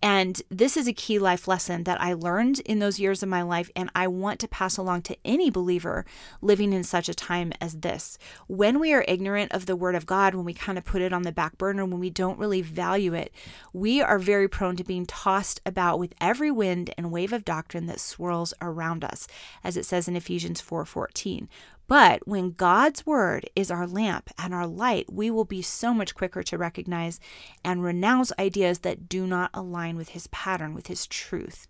And 0.00 0.40
this 0.48 0.78
is 0.78 0.88
a 0.88 0.94
key 0.94 1.18
life 1.18 1.46
lesson 1.46 1.84
that 1.84 2.00
I 2.00 2.14
learned 2.14 2.60
in 2.60 2.78
those 2.78 2.98
years 2.98 3.22
of 3.22 3.28
my 3.28 3.42
life, 3.42 3.70
and 3.76 3.90
I 3.94 4.06
want 4.06 4.40
to 4.40 4.48
pass 4.48 4.78
along 4.78 5.02
to 5.02 5.16
any 5.26 5.50
believer 5.50 6.06
living 6.40 6.72
in 6.72 6.82
such 6.82 7.10
a 7.10 7.14
time 7.14 7.52
as 7.60 7.80
this. 7.80 8.16
When 8.46 8.78
we 8.78 8.94
are 8.94 9.04
ignorant 9.06 9.52
of 9.52 9.66
the 9.66 9.76
Word 9.76 9.96
of 9.96 10.06
God, 10.06 10.34
when 10.34 10.46
we 10.46 10.54
kind 10.54 10.78
of 10.78 10.84
put 10.84 11.02
it 11.02 11.12
on 11.12 11.22
the 11.22 11.32
back 11.32 11.58
burner, 11.58 11.84
when 11.84 12.00
we 12.00 12.08
don't 12.08 12.38
really 12.38 12.62
value 12.62 13.12
it, 13.12 13.34
we 13.74 14.00
are 14.00 14.18
very 14.18 14.48
prone 14.48 14.76
to 14.76 14.84
being 14.84 15.04
tossed 15.04 15.60
about 15.66 15.98
with 15.98 16.14
every 16.22 16.37
every 16.38 16.50
wind 16.52 16.94
and 16.96 17.10
wave 17.10 17.32
of 17.32 17.44
doctrine 17.44 17.86
that 17.86 17.98
swirls 17.98 18.54
around 18.62 19.02
us, 19.02 19.26
as 19.64 19.76
it 19.76 19.84
says 19.84 20.06
in 20.06 20.14
Ephesians 20.14 20.60
4:14. 20.60 21.48
But 21.88 22.28
when 22.28 22.52
God's 22.52 23.04
word 23.04 23.50
is 23.56 23.72
our 23.72 23.88
lamp 23.88 24.30
and 24.38 24.54
our 24.54 24.66
light, 24.68 25.12
we 25.12 25.32
will 25.32 25.44
be 25.44 25.62
so 25.62 25.92
much 25.92 26.14
quicker 26.14 26.44
to 26.44 26.56
recognize 26.56 27.18
and 27.64 27.82
renounce 27.82 28.30
ideas 28.38 28.80
that 28.80 29.08
do 29.08 29.26
not 29.26 29.50
align 29.52 29.96
with 29.96 30.10
his 30.10 30.28
pattern, 30.28 30.74
with 30.74 30.86
his 30.86 31.08
truth 31.08 31.66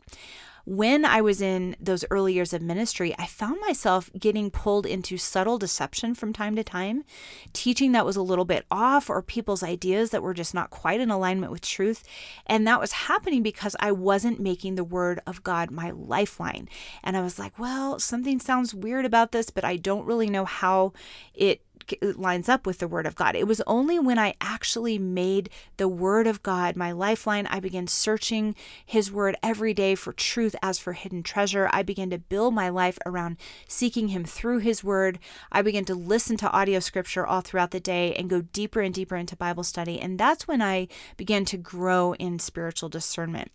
when 0.64 1.04
I 1.04 1.20
was 1.20 1.40
in 1.40 1.76
those 1.80 2.04
early 2.10 2.34
years 2.34 2.52
of 2.52 2.62
ministry, 2.62 3.14
I 3.18 3.26
found 3.26 3.60
myself 3.60 4.10
getting 4.18 4.50
pulled 4.50 4.86
into 4.86 5.16
subtle 5.16 5.58
deception 5.58 6.14
from 6.14 6.32
time 6.32 6.56
to 6.56 6.64
time, 6.64 7.04
teaching 7.52 7.92
that 7.92 8.06
was 8.06 8.16
a 8.16 8.22
little 8.22 8.44
bit 8.44 8.66
off 8.70 9.08
or 9.08 9.22
people's 9.22 9.62
ideas 9.62 10.10
that 10.10 10.22
were 10.22 10.34
just 10.34 10.54
not 10.54 10.70
quite 10.70 11.00
in 11.00 11.10
alignment 11.10 11.52
with 11.52 11.62
truth. 11.62 12.04
And 12.46 12.66
that 12.66 12.80
was 12.80 12.92
happening 12.92 13.42
because 13.42 13.76
I 13.80 13.92
wasn't 13.92 14.40
making 14.40 14.74
the 14.74 14.84
word 14.84 15.20
of 15.26 15.42
God 15.42 15.70
my 15.70 15.90
lifeline. 15.90 16.68
And 17.02 17.16
I 17.16 17.22
was 17.22 17.38
like, 17.38 17.58
well, 17.58 17.98
something 17.98 18.40
sounds 18.40 18.74
weird 18.74 19.04
about 19.04 19.32
this, 19.32 19.50
but 19.50 19.64
I 19.64 19.76
don't 19.76 20.06
really 20.06 20.30
know 20.30 20.44
how 20.44 20.92
it 21.34 21.62
lines 22.02 22.48
up 22.48 22.66
with 22.66 22.78
the 22.78 22.88
Word 22.88 23.06
of 23.06 23.14
God. 23.14 23.36
It 23.36 23.46
was 23.46 23.60
only 23.66 23.98
when 23.98 24.18
I 24.18 24.34
actually 24.40 24.98
made 24.98 25.50
the 25.76 25.88
Word 25.88 26.26
of 26.26 26.42
God 26.42 26.76
my 26.76 26.92
lifeline, 26.92 27.46
I 27.46 27.60
began 27.60 27.86
searching 27.86 28.54
His 28.84 29.12
Word 29.12 29.36
every 29.42 29.74
day 29.74 29.94
for 29.94 30.12
truth 30.12 30.54
as 30.62 30.78
for 30.78 30.92
hidden 30.92 31.22
treasure. 31.22 31.68
I 31.72 31.82
began 31.82 32.10
to 32.10 32.18
build 32.18 32.54
my 32.54 32.68
life 32.68 32.98
around 33.06 33.36
seeking 33.66 34.08
Him 34.08 34.24
through 34.24 34.58
His 34.58 34.82
Word. 34.84 35.18
I 35.50 35.62
began 35.62 35.84
to 35.86 35.94
listen 35.94 36.36
to 36.38 36.50
audio 36.50 36.80
scripture 36.80 37.26
all 37.26 37.40
throughout 37.40 37.70
the 37.70 37.80
day 37.80 38.14
and 38.14 38.30
go 38.30 38.42
deeper 38.42 38.80
and 38.80 38.94
deeper 38.94 39.16
into 39.16 39.36
Bible 39.36 39.64
study. 39.64 40.00
And 40.00 40.18
that's 40.18 40.48
when 40.48 40.62
I 40.62 40.88
began 41.16 41.44
to 41.46 41.56
grow 41.56 42.14
in 42.14 42.38
spiritual 42.38 42.88
discernment. 42.88 43.50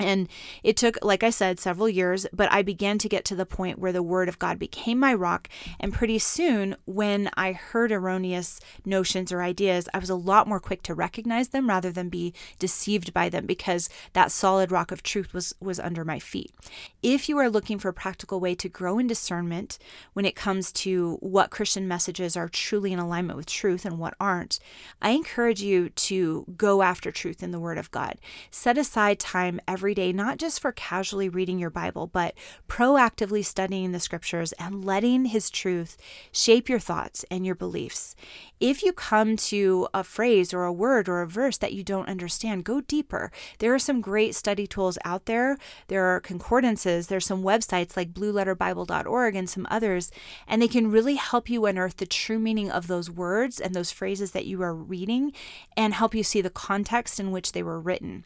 And 0.00 0.28
it 0.64 0.76
took, 0.76 0.98
like 1.02 1.22
I 1.22 1.30
said, 1.30 1.60
several 1.60 1.88
years, 1.88 2.26
but 2.32 2.50
I 2.50 2.62
began 2.62 2.98
to 2.98 3.08
get 3.08 3.24
to 3.26 3.36
the 3.36 3.46
point 3.46 3.78
where 3.78 3.92
the 3.92 4.02
Word 4.02 4.28
of 4.28 4.40
God 4.40 4.58
became 4.58 4.98
my 4.98 5.14
rock. 5.14 5.48
And 5.78 5.92
pretty 5.92 6.18
soon, 6.18 6.74
when 6.84 7.30
I 7.36 7.52
heard 7.52 7.92
erroneous 7.92 8.58
notions 8.84 9.30
or 9.30 9.40
ideas, 9.40 9.88
I 9.94 9.98
was 9.98 10.10
a 10.10 10.16
lot 10.16 10.48
more 10.48 10.58
quick 10.58 10.82
to 10.84 10.94
recognize 10.94 11.50
them 11.50 11.68
rather 11.68 11.92
than 11.92 12.08
be 12.08 12.34
deceived 12.58 13.14
by 13.14 13.28
them 13.28 13.46
because 13.46 13.88
that 14.14 14.32
solid 14.32 14.72
rock 14.72 14.90
of 14.90 15.04
truth 15.04 15.32
was, 15.32 15.54
was 15.60 15.78
under 15.78 16.04
my 16.04 16.18
feet. 16.18 16.52
If 17.00 17.28
you 17.28 17.38
are 17.38 17.48
looking 17.48 17.78
for 17.78 17.88
a 17.88 17.94
practical 17.94 18.40
way 18.40 18.56
to 18.56 18.68
grow 18.68 18.98
in 18.98 19.06
discernment 19.06 19.78
when 20.14 20.24
it 20.24 20.34
comes 20.34 20.72
to 20.72 21.18
what 21.20 21.50
Christian 21.50 21.86
messages 21.86 22.36
are 22.36 22.48
truly 22.48 22.92
in 22.92 22.98
alignment 22.98 23.36
with 23.36 23.46
truth 23.46 23.84
and 23.84 23.98
what 23.98 24.14
aren't, 24.18 24.58
I 25.00 25.10
encourage 25.10 25.62
you 25.62 25.90
to 25.90 26.46
go 26.56 26.82
after 26.82 27.12
truth 27.12 27.44
in 27.44 27.52
the 27.52 27.60
Word 27.60 27.78
of 27.78 27.92
God. 27.92 28.16
Set 28.50 28.76
aside 28.76 29.20
time 29.20 29.60
every 29.68 29.83
every 29.84 29.94
day, 29.94 30.14
not 30.14 30.38
just 30.38 30.60
for 30.60 30.72
casually 30.72 31.28
reading 31.28 31.58
your 31.58 31.68
Bible, 31.68 32.06
but 32.06 32.32
proactively 32.70 33.44
studying 33.44 33.92
the 33.92 34.00
scriptures 34.00 34.52
and 34.52 34.82
letting 34.82 35.26
His 35.26 35.50
truth 35.50 35.98
shape 36.32 36.70
your 36.70 36.78
thoughts 36.78 37.22
and 37.30 37.44
your 37.44 37.54
beliefs. 37.54 38.16
If 38.60 38.82
you 38.82 38.94
come 38.94 39.36
to 39.36 39.86
a 39.92 40.02
phrase 40.02 40.54
or 40.54 40.64
a 40.64 40.72
word 40.72 41.06
or 41.06 41.20
a 41.20 41.26
verse 41.26 41.58
that 41.58 41.74
you 41.74 41.84
don't 41.84 42.08
understand, 42.08 42.64
go 42.64 42.80
deeper. 42.80 43.30
There 43.58 43.74
are 43.74 43.78
some 43.78 44.00
great 44.00 44.34
study 44.34 44.66
tools 44.66 44.96
out 45.04 45.26
there. 45.26 45.58
There 45.88 46.06
are 46.06 46.18
concordances, 46.18 47.08
there's 47.08 47.26
some 47.26 47.42
websites 47.42 47.94
like 47.94 48.14
blueletterbible.org 48.14 49.36
and 49.36 49.50
some 49.50 49.66
others, 49.70 50.10
and 50.48 50.62
they 50.62 50.68
can 50.68 50.90
really 50.90 51.16
help 51.16 51.50
you 51.50 51.66
unearth 51.66 51.98
the 51.98 52.06
true 52.06 52.38
meaning 52.38 52.70
of 52.70 52.86
those 52.86 53.10
words 53.10 53.60
and 53.60 53.74
those 53.74 53.92
phrases 53.92 54.30
that 54.30 54.46
you 54.46 54.62
are 54.62 54.74
reading 54.74 55.34
and 55.76 55.92
help 55.92 56.14
you 56.14 56.22
see 56.22 56.40
the 56.40 56.48
context 56.48 57.20
in 57.20 57.32
which 57.32 57.52
they 57.52 57.62
were 57.62 57.78
written. 57.78 58.24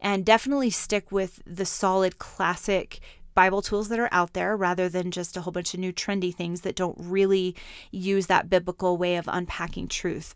And 0.00 0.24
definitely 0.24 0.70
stick 0.70 0.99
stick 1.00 1.10
with 1.10 1.40
the 1.46 1.64
solid 1.64 2.18
classic 2.18 3.00
Bible 3.34 3.62
tools 3.62 3.88
that 3.88 3.98
are 3.98 4.10
out 4.12 4.34
there 4.34 4.54
rather 4.54 4.86
than 4.88 5.10
just 5.10 5.36
a 5.36 5.40
whole 5.40 5.52
bunch 5.52 5.72
of 5.72 5.80
new 5.80 5.92
trendy 5.92 6.34
things 6.34 6.60
that 6.60 6.76
don't 6.76 6.96
really 6.98 7.56
use 7.90 8.26
that 8.26 8.50
biblical 8.50 8.98
way 8.98 9.16
of 9.16 9.26
unpacking 9.28 9.88
truth. 9.88 10.34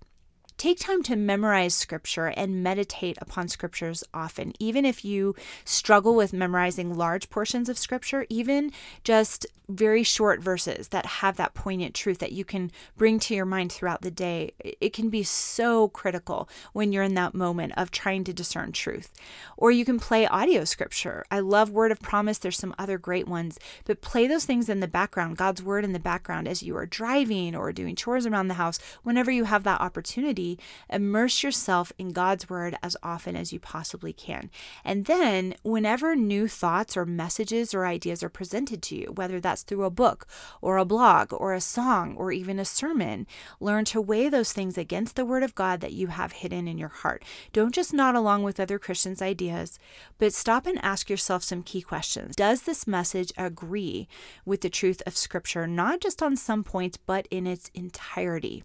Take 0.56 0.78
time 0.78 1.02
to 1.04 1.16
memorize 1.16 1.74
scripture 1.74 2.26
and 2.26 2.62
meditate 2.62 3.18
upon 3.20 3.48
scriptures 3.48 4.04
often. 4.14 4.52
Even 4.58 4.84
if 4.84 5.04
you 5.04 5.34
struggle 5.64 6.14
with 6.14 6.32
memorizing 6.32 6.94
large 6.96 7.28
portions 7.28 7.68
of 7.68 7.76
scripture, 7.76 8.24
even 8.28 8.72
just 9.02 9.46
very 9.68 10.02
short 10.02 10.42
verses 10.42 10.88
that 10.88 11.06
have 11.06 11.36
that 11.36 11.54
poignant 11.54 11.94
truth 11.94 12.18
that 12.18 12.32
you 12.32 12.44
can 12.44 12.70
bring 12.98 13.18
to 13.18 13.34
your 13.34 13.46
mind 13.46 13.72
throughout 13.72 14.02
the 14.02 14.10
day, 14.10 14.52
it 14.58 14.92
can 14.92 15.08
be 15.08 15.22
so 15.22 15.88
critical 15.88 16.48
when 16.72 16.92
you're 16.92 17.02
in 17.02 17.14
that 17.14 17.34
moment 17.34 17.72
of 17.76 17.90
trying 17.90 18.22
to 18.24 18.32
discern 18.32 18.72
truth. 18.72 19.10
Or 19.56 19.70
you 19.70 19.84
can 19.84 19.98
play 19.98 20.26
audio 20.26 20.64
scripture. 20.64 21.24
I 21.30 21.40
love 21.40 21.70
Word 21.70 21.92
of 21.92 22.00
Promise. 22.00 22.38
There's 22.38 22.58
some 22.58 22.74
other 22.78 22.98
great 22.98 23.26
ones, 23.26 23.58
but 23.86 24.02
play 24.02 24.26
those 24.26 24.44
things 24.44 24.68
in 24.68 24.80
the 24.80 24.88
background, 24.88 25.38
God's 25.38 25.62
Word 25.62 25.84
in 25.84 25.92
the 25.92 25.98
background 25.98 26.46
as 26.46 26.62
you 26.62 26.76
are 26.76 26.86
driving 26.86 27.56
or 27.56 27.72
doing 27.72 27.96
chores 27.96 28.26
around 28.26 28.48
the 28.48 28.54
house, 28.54 28.78
whenever 29.02 29.30
you 29.30 29.44
have 29.44 29.64
that 29.64 29.80
opportunity. 29.80 30.43
Immerse 30.90 31.42
yourself 31.42 31.92
in 31.98 32.12
God's 32.12 32.48
Word 32.48 32.76
as 32.82 32.96
often 33.02 33.36
as 33.36 33.52
you 33.52 33.60
possibly 33.60 34.12
can. 34.12 34.50
And 34.84 35.06
then, 35.06 35.54
whenever 35.62 36.14
new 36.14 36.48
thoughts 36.48 36.96
or 36.96 37.06
messages 37.06 37.74
or 37.74 37.86
ideas 37.86 38.22
are 38.22 38.28
presented 38.28 38.82
to 38.82 38.96
you, 38.96 39.12
whether 39.14 39.40
that's 39.40 39.62
through 39.62 39.84
a 39.84 39.90
book 39.90 40.26
or 40.60 40.76
a 40.78 40.84
blog 40.84 41.32
or 41.32 41.52
a 41.52 41.60
song 41.60 42.14
or 42.16 42.32
even 42.32 42.58
a 42.58 42.64
sermon. 42.64 43.26
Learn 43.60 43.84
to 43.86 44.00
weigh 44.00 44.28
those 44.28 44.52
things 44.52 44.78
against 44.78 45.16
the 45.16 45.24
Word 45.24 45.42
of 45.42 45.54
God 45.54 45.80
that 45.80 45.92
you 45.92 46.08
have 46.08 46.32
hidden 46.32 46.68
in 46.68 46.78
your 46.78 46.88
heart. 46.88 47.24
Don't 47.52 47.74
just 47.74 47.92
nod 47.94 48.14
along 48.14 48.42
with 48.42 48.60
other 48.60 48.78
Christians' 48.78 49.22
ideas, 49.22 49.78
but 50.18 50.32
stop 50.32 50.66
and 50.66 50.78
ask 50.82 51.08
yourself 51.08 51.42
some 51.42 51.62
key 51.62 51.82
questions. 51.82 52.36
Does 52.36 52.62
this 52.62 52.86
message 52.86 53.32
agree 53.36 54.08
with 54.44 54.60
the 54.60 54.70
truth 54.70 55.02
of 55.06 55.16
Scripture, 55.16 55.66
not 55.66 56.00
just 56.00 56.22
on 56.22 56.36
some 56.36 56.64
points, 56.64 56.96
but 56.96 57.26
in 57.30 57.46
its 57.46 57.70
entirety? 57.74 58.64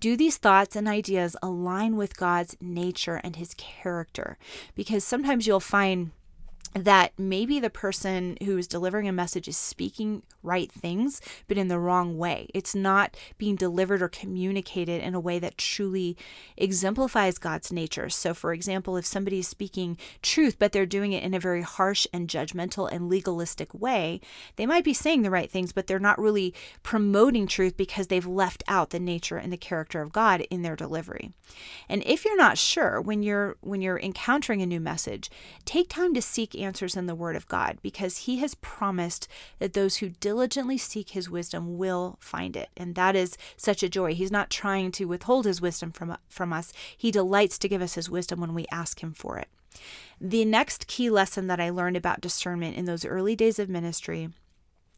Do 0.00 0.16
these 0.16 0.36
thoughts 0.36 0.74
and 0.74 0.88
ideas 0.88 1.11
align 1.42 1.96
with 1.96 2.16
God's 2.16 2.56
nature 2.60 3.20
and 3.22 3.36
His 3.36 3.54
character? 3.54 4.38
Because 4.74 5.04
sometimes 5.04 5.46
you'll 5.46 5.60
find 5.60 6.10
that 6.74 7.12
maybe 7.18 7.60
the 7.60 7.70
person 7.70 8.36
who 8.44 8.56
is 8.56 8.66
delivering 8.66 9.08
a 9.08 9.12
message 9.12 9.48
is 9.48 9.56
speaking 9.56 10.22
right 10.42 10.72
things, 10.72 11.20
but 11.46 11.58
in 11.58 11.68
the 11.68 11.78
wrong 11.78 12.16
way. 12.16 12.48
It's 12.54 12.74
not 12.74 13.16
being 13.38 13.56
delivered 13.56 14.02
or 14.02 14.08
communicated 14.08 15.02
in 15.02 15.14
a 15.14 15.20
way 15.20 15.38
that 15.38 15.58
truly 15.58 16.16
exemplifies 16.56 17.38
God's 17.38 17.72
nature. 17.72 18.08
So, 18.08 18.34
for 18.34 18.52
example, 18.52 18.96
if 18.96 19.06
somebody 19.06 19.40
is 19.40 19.48
speaking 19.48 19.98
truth, 20.22 20.58
but 20.58 20.72
they're 20.72 20.86
doing 20.86 21.12
it 21.12 21.22
in 21.22 21.34
a 21.34 21.40
very 21.40 21.62
harsh 21.62 22.06
and 22.12 22.28
judgmental 22.28 22.90
and 22.90 23.08
legalistic 23.08 23.72
way, 23.74 24.20
they 24.56 24.66
might 24.66 24.84
be 24.84 24.94
saying 24.94 25.22
the 25.22 25.30
right 25.30 25.50
things, 25.50 25.72
but 25.72 25.86
they're 25.86 25.98
not 25.98 26.18
really 26.18 26.54
promoting 26.82 27.46
truth 27.46 27.76
because 27.76 28.06
they've 28.06 28.26
left 28.26 28.62
out 28.66 28.90
the 28.90 29.00
nature 29.00 29.36
and 29.36 29.52
the 29.52 29.56
character 29.56 30.00
of 30.00 30.12
God 30.12 30.40
in 30.50 30.62
their 30.62 30.76
delivery. 30.76 31.32
And 31.88 32.02
if 32.06 32.24
you're 32.24 32.36
not 32.36 32.58
sure 32.58 33.00
when 33.00 33.22
you're 33.22 33.56
when 33.60 33.82
you're 33.82 34.00
encountering 34.00 34.62
a 34.62 34.66
new 34.66 34.80
message, 34.80 35.30
take 35.64 35.88
time 35.88 36.14
to 36.14 36.22
seek 36.22 36.54
answers 36.62 36.96
in 36.96 37.06
the 37.06 37.14
Word 37.14 37.36
of 37.36 37.48
God 37.48 37.78
because 37.82 38.18
He 38.18 38.38
has 38.38 38.54
promised 38.56 39.28
that 39.58 39.72
those 39.72 39.96
who 39.96 40.10
diligently 40.10 40.78
seek 40.78 41.10
His 41.10 41.30
wisdom 41.30 41.76
will 41.78 42.18
find 42.20 42.56
it. 42.56 42.70
And 42.76 42.94
that 42.94 43.16
is 43.16 43.36
such 43.56 43.82
a 43.82 43.88
joy. 43.88 44.14
He's 44.14 44.30
not 44.30 44.50
trying 44.50 44.92
to 44.92 45.06
withhold 45.06 45.44
His 45.44 45.60
wisdom 45.60 45.92
from, 45.92 46.16
from 46.28 46.52
us, 46.52 46.72
He 46.96 47.10
delights 47.10 47.58
to 47.58 47.68
give 47.68 47.82
us 47.82 47.94
His 47.94 48.10
wisdom 48.10 48.40
when 48.40 48.54
we 48.54 48.66
ask 48.70 49.02
Him 49.02 49.12
for 49.12 49.38
it. 49.38 49.48
The 50.20 50.44
next 50.44 50.86
key 50.86 51.10
lesson 51.10 51.46
that 51.48 51.60
I 51.60 51.70
learned 51.70 51.96
about 51.96 52.20
discernment 52.20 52.76
in 52.76 52.84
those 52.84 53.04
early 53.04 53.34
days 53.34 53.58
of 53.58 53.68
ministry 53.68 54.30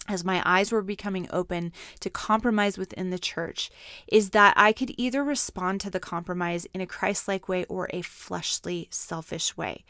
as 0.06 0.24
my 0.24 0.42
eyes 0.44 0.70
were 0.70 0.82
becoming 0.82 1.26
open 1.30 1.72
to 2.00 2.10
compromise 2.10 2.76
within 2.76 3.08
the 3.08 3.18
church, 3.18 3.70
is 4.06 4.30
that 4.30 4.52
I 4.56 4.72
could 4.72 4.92
either 4.98 5.24
respond 5.24 5.80
to 5.80 5.90
the 5.90 6.00
compromise 6.00 6.66
in 6.74 6.82
a 6.82 6.86
Christ 6.86 7.26
like 7.26 7.48
way 7.48 7.64
or 7.64 7.88
a 7.90 8.02
fleshly, 8.02 8.88
selfish 8.90 9.56
way. 9.56 9.84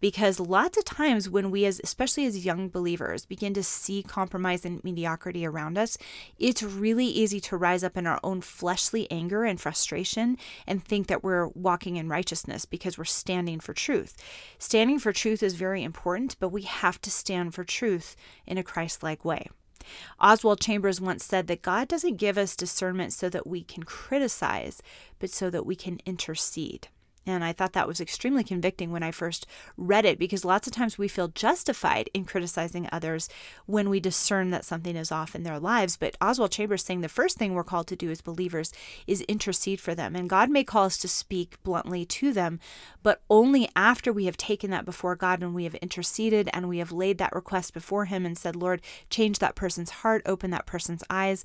Because 0.00 0.38
lots 0.38 0.76
of 0.76 0.84
times 0.84 1.30
when 1.30 1.50
we, 1.50 1.64
as 1.64 1.80
especially 1.82 2.26
as 2.26 2.44
young 2.44 2.68
believers, 2.68 3.24
begin 3.24 3.54
to 3.54 3.62
see 3.62 4.02
compromise 4.02 4.66
and 4.66 4.84
mediocrity 4.84 5.46
around 5.46 5.78
us, 5.78 5.96
it's 6.38 6.62
really 6.62 7.06
easy 7.06 7.40
to 7.40 7.56
rise 7.56 7.82
up 7.82 7.96
in 7.96 8.06
our 8.06 8.20
own 8.22 8.42
fleshly 8.42 9.10
anger 9.10 9.44
and 9.44 9.58
frustration 9.58 10.36
and 10.66 10.84
think 10.84 11.06
that 11.06 11.24
we're 11.24 11.48
walking 11.48 11.96
in 11.96 12.10
righteousness 12.10 12.66
because 12.66 12.98
we're 12.98 13.04
standing 13.04 13.60
for 13.60 13.72
truth. 13.72 14.14
Standing 14.58 14.98
for 14.98 15.12
truth 15.12 15.42
is 15.42 15.54
very 15.54 15.82
important, 15.82 16.36
but 16.38 16.50
we 16.50 16.62
have 16.62 17.00
to 17.00 17.10
stand 17.10 17.54
for 17.54 17.64
truth 17.64 18.14
in 18.46 18.58
a 18.58 18.62
Christ 18.62 19.02
like 19.02 19.24
way. 19.24 19.48
Oswald 20.20 20.60
Chambers 20.60 21.00
once 21.00 21.24
said 21.24 21.46
that 21.46 21.62
God 21.62 21.88
doesn't 21.88 22.16
give 22.16 22.38
us 22.38 22.56
discernment 22.56 23.12
so 23.12 23.28
that 23.28 23.46
we 23.46 23.62
can 23.62 23.82
criticize, 23.82 24.82
but 25.18 25.30
so 25.30 25.50
that 25.50 25.66
we 25.66 25.76
can 25.76 26.00
intercede. 26.06 26.88
And 27.26 27.42
I 27.42 27.52
thought 27.52 27.72
that 27.72 27.88
was 27.88 28.00
extremely 28.00 28.44
convicting 28.44 28.90
when 28.90 29.02
I 29.02 29.10
first 29.10 29.46
read 29.76 30.04
it 30.04 30.18
because 30.18 30.44
lots 30.44 30.66
of 30.66 30.72
times 30.72 30.98
we 30.98 31.08
feel 31.08 31.28
justified 31.28 32.10
in 32.12 32.24
criticizing 32.24 32.88
others 32.92 33.28
when 33.66 33.88
we 33.88 33.98
discern 33.98 34.50
that 34.50 34.64
something 34.64 34.94
is 34.94 35.10
off 35.10 35.34
in 35.34 35.42
their 35.42 35.58
lives. 35.58 35.96
But 35.96 36.16
Oswald 36.20 36.52
Chambers 36.52 36.84
saying 36.84 37.00
the 37.00 37.08
first 37.08 37.38
thing 37.38 37.54
we're 37.54 37.64
called 37.64 37.86
to 37.88 37.96
do 37.96 38.10
as 38.10 38.20
believers 38.20 38.72
is 39.06 39.22
intercede 39.22 39.80
for 39.80 39.94
them. 39.94 40.14
And 40.14 40.28
God 40.28 40.50
may 40.50 40.64
call 40.64 40.84
us 40.84 40.98
to 40.98 41.08
speak 41.08 41.62
bluntly 41.62 42.04
to 42.06 42.32
them, 42.32 42.60
but 43.02 43.22
only 43.30 43.68
after 43.74 44.12
we 44.12 44.26
have 44.26 44.36
taken 44.36 44.70
that 44.70 44.84
before 44.84 45.16
God 45.16 45.42
and 45.42 45.54
we 45.54 45.64
have 45.64 45.74
interceded 45.76 46.50
and 46.52 46.68
we 46.68 46.78
have 46.78 46.92
laid 46.92 47.18
that 47.18 47.34
request 47.34 47.72
before 47.72 48.04
Him 48.04 48.26
and 48.26 48.36
said, 48.36 48.56
Lord, 48.56 48.82
change 49.08 49.38
that 49.38 49.54
person's 49.54 49.90
heart, 49.90 50.22
open 50.26 50.50
that 50.50 50.66
person's 50.66 51.04
eyes, 51.08 51.44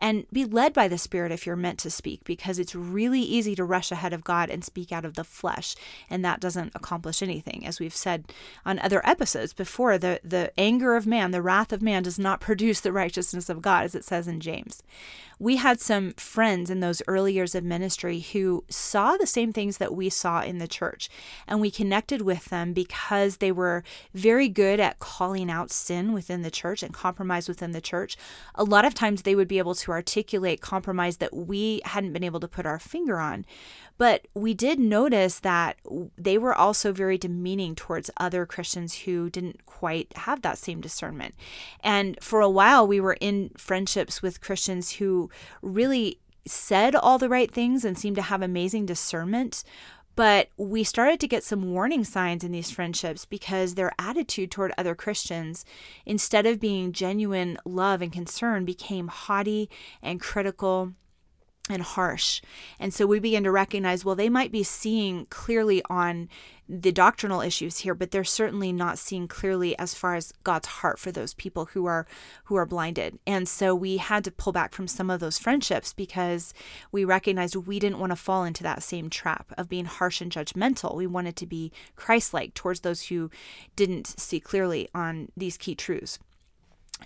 and 0.00 0.26
be 0.32 0.44
led 0.44 0.72
by 0.72 0.88
the 0.88 0.98
Spirit 0.98 1.32
if 1.32 1.46
you're 1.46 1.56
meant 1.56 1.78
to 1.80 1.90
speak 1.90 2.24
because 2.24 2.58
it's 2.58 2.74
really 2.74 3.20
easy 3.20 3.54
to 3.54 3.64
rush 3.64 3.92
ahead 3.92 4.12
of 4.12 4.24
God 4.24 4.50
and 4.50 4.64
speak 4.64 4.90
out 4.92 5.04
of 5.04 5.14
the 5.14 5.19
flesh 5.26 5.74
and 6.08 6.24
that 6.24 6.40
doesn't 6.40 6.72
accomplish 6.74 7.22
anything. 7.22 7.66
As 7.66 7.80
we've 7.80 7.94
said 7.94 8.32
on 8.64 8.78
other 8.78 9.06
episodes 9.06 9.52
before 9.52 9.98
the 9.98 10.20
the 10.24 10.52
anger 10.58 10.96
of 10.96 11.06
man 11.06 11.30
the 11.30 11.42
wrath 11.42 11.72
of 11.72 11.82
man 11.82 12.02
does 12.02 12.18
not 12.18 12.40
produce 12.50 12.80
the 12.80 12.92
righteousness 12.92 13.48
of 13.48 13.62
God 13.62 13.84
as 13.84 13.94
it 13.94 14.04
says 14.04 14.26
in 14.28 14.40
James 14.40 14.82
we 15.40 15.56
had 15.56 15.80
some 15.80 16.12
friends 16.12 16.68
in 16.68 16.80
those 16.80 17.00
early 17.08 17.32
years 17.32 17.54
of 17.54 17.64
ministry 17.64 18.20
who 18.20 18.62
saw 18.68 19.16
the 19.16 19.26
same 19.26 19.54
things 19.54 19.78
that 19.78 19.94
we 19.94 20.10
saw 20.10 20.42
in 20.42 20.58
the 20.58 20.68
church. 20.68 21.08
And 21.48 21.62
we 21.62 21.70
connected 21.70 22.20
with 22.20 22.44
them 22.44 22.74
because 22.74 23.38
they 23.38 23.50
were 23.50 23.82
very 24.12 24.50
good 24.50 24.78
at 24.80 24.98
calling 24.98 25.50
out 25.50 25.70
sin 25.70 26.12
within 26.12 26.42
the 26.42 26.50
church 26.50 26.82
and 26.82 26.92
compromise 26.92 27.48
within 27.48 27.72
the 27.72 27.80
church. 27.80 28.18
A 28.54 28.64
lot 28.64 28.84
of 28.84 28.92
times 28.92 29.22
they 29.22 29.34
would 29.34 29.48
be 29.48 29.56
able 29.56 29.74
to 29.76 29.92
articulate 29.92 30.60
compromise 30.60 31.16
that 31.16 31.34
we 31.34 31.80
hadn't 31.86 32.12
been 32.12 32.22
able 32.22 32.40
to 32.40 32.46
put 32.46 32.66
our 32.66 32.78
finger 32.78 33.18
on. 33.18 33.46
But 33.96 34.28
we 34.32 34.54
did 34.54 34.78
notice 34.78 35.40
that 35.40 35.76
they 36.16 36.38
were 36.38 36.54
also 36.54 36.90
very 36.90 37.18
demeaning 37.18 37.74
towards 37.74 38.10
other 38.16 38.46
Christians 38.46 39.00
who 39.00 39.28
didn't 39.28 39.66
quite 39.66 40.10
have 40.16 40.40
that 40.40 40.56
same 40.56 40.80
discernment. 40.80 41.34
And 41.82 42.16
for 42.22 42.40
a 42.40 42.48
while, 42.48 42.86
we 42.86 42.98
were 42.98 43.18
in 43.20 43.50
friendships 43.58 44.22
with 44.22 44.40
Christians 44.40 44.92
who 44.92 45.29
really 45.62 46.18
said 46.46 46.94
all 46.94 47.18
the 47.18 47.28
right 47.28 47.50
things 47.50 47.84
and 47.84 47.98
seemed 47.98 48.16
to 48.16 48.22
have 48.22 48.42
amazing 48.42 48.86
discernment. 48.86 49.62
But 50.16 50.48
we 50.56 50.84
started 50.84 51.20
to 51.20 51.28
get 51.28 51.44
some 51.44 51.72
warning 51.72 52.04
signs 52.04 52.44
in 52.44 52.52
these 52.52 52.70
friendships 52.70 53.24
because 53.24 53.74
their 53.74 53.92
attitude 53.98 54.50
toward 54.50 54.72
other 54.76 54.94
Christians, 54.94 55.64
instead 56.04 56.46
of 56.46 56.60
being 56.60 56.92
genuine 56.92 57.58
love 57.64 58.02
and 58.02 58.12
concern, 58.12 58.64
became 58.64 59.08
haughty 59.08 59.70
and 60.02 60.20
critical 60.20 60.92
and 61.70 61.82
harsh. 61.82 62.42
And 62.78 62.92
so 62.92 63.06
we 63.06 63.20
begin 63.20 63.44
to 63.44 63.50
recognize 63.50 64.04
well, 64.04 64.14
they 64.14 64.28
might 64.28 64.52
be 64.52 64.62
seeing 64.62 65.26
clearly 65.26 65.82
on 65.88 66.28
the 66.72 66.92
doctrinal 66.92 67.40
issues 67.40 67.78
here, 67.78 67.96
but 67.96 68.12
they're 68.12 68.22
certainly 68.22 68.72
not 68.72 68.96
seeing 68.96 69.26
clearly 69.26 69.76
as 69.76 69.92
far 69.92 70.14
as 70.14 70.32
God's 70.44 70.68
heart 70.68 71.00
for 71.00 71.10
those 71.10 71.34
people 71.34 71.64
who 71.66 71.86
are 71.86 72.06
who 72.44 72.54
are 72.54 72.64
blinded. 72.64 73.18
And 73.26 73.48
so 73.48 73.74
we 73.74 73.96
had 73.96 74.22
to 74.24 74.30
pull 74.30 74.52
back 74.52 74.72
from 74.72 74.86
some 74.86 75.10
of 75.10 75.18
those 75.18 75.38
friendships 75.38 75.92
because 75.92 76.54
we 76.92 77.04
recognized 77.04 77.56
we 77.56 77.80
didn't 77.80 77.98
want 77.98 78.12
to 78.12 78.16
fall 78.16 78.44
into 78.44 78.62
that 78.62 78.84
same 78.84 79.10
trap 79.10 79.52
of 79.58 79.68
being 79.68 79.84
harsh 79.84 80.20
and 80.20 80.30
judgmental. 80.30 80.94
We 80.94 81.08
wanted 81.08 81.34
to 81.36 81.46
be 81.46 81.72
Christ-like 81.96 82.54
towards 82.54 82.80
those 82.80 83.08
who 83.08 83.30
didn't 83.74 84.06
see 84.06 84.38
clearly 84.38 84.88
on 84.94 85.30
these 85.36 85.56
key 85.56 85.74
truths. 85.74 86.20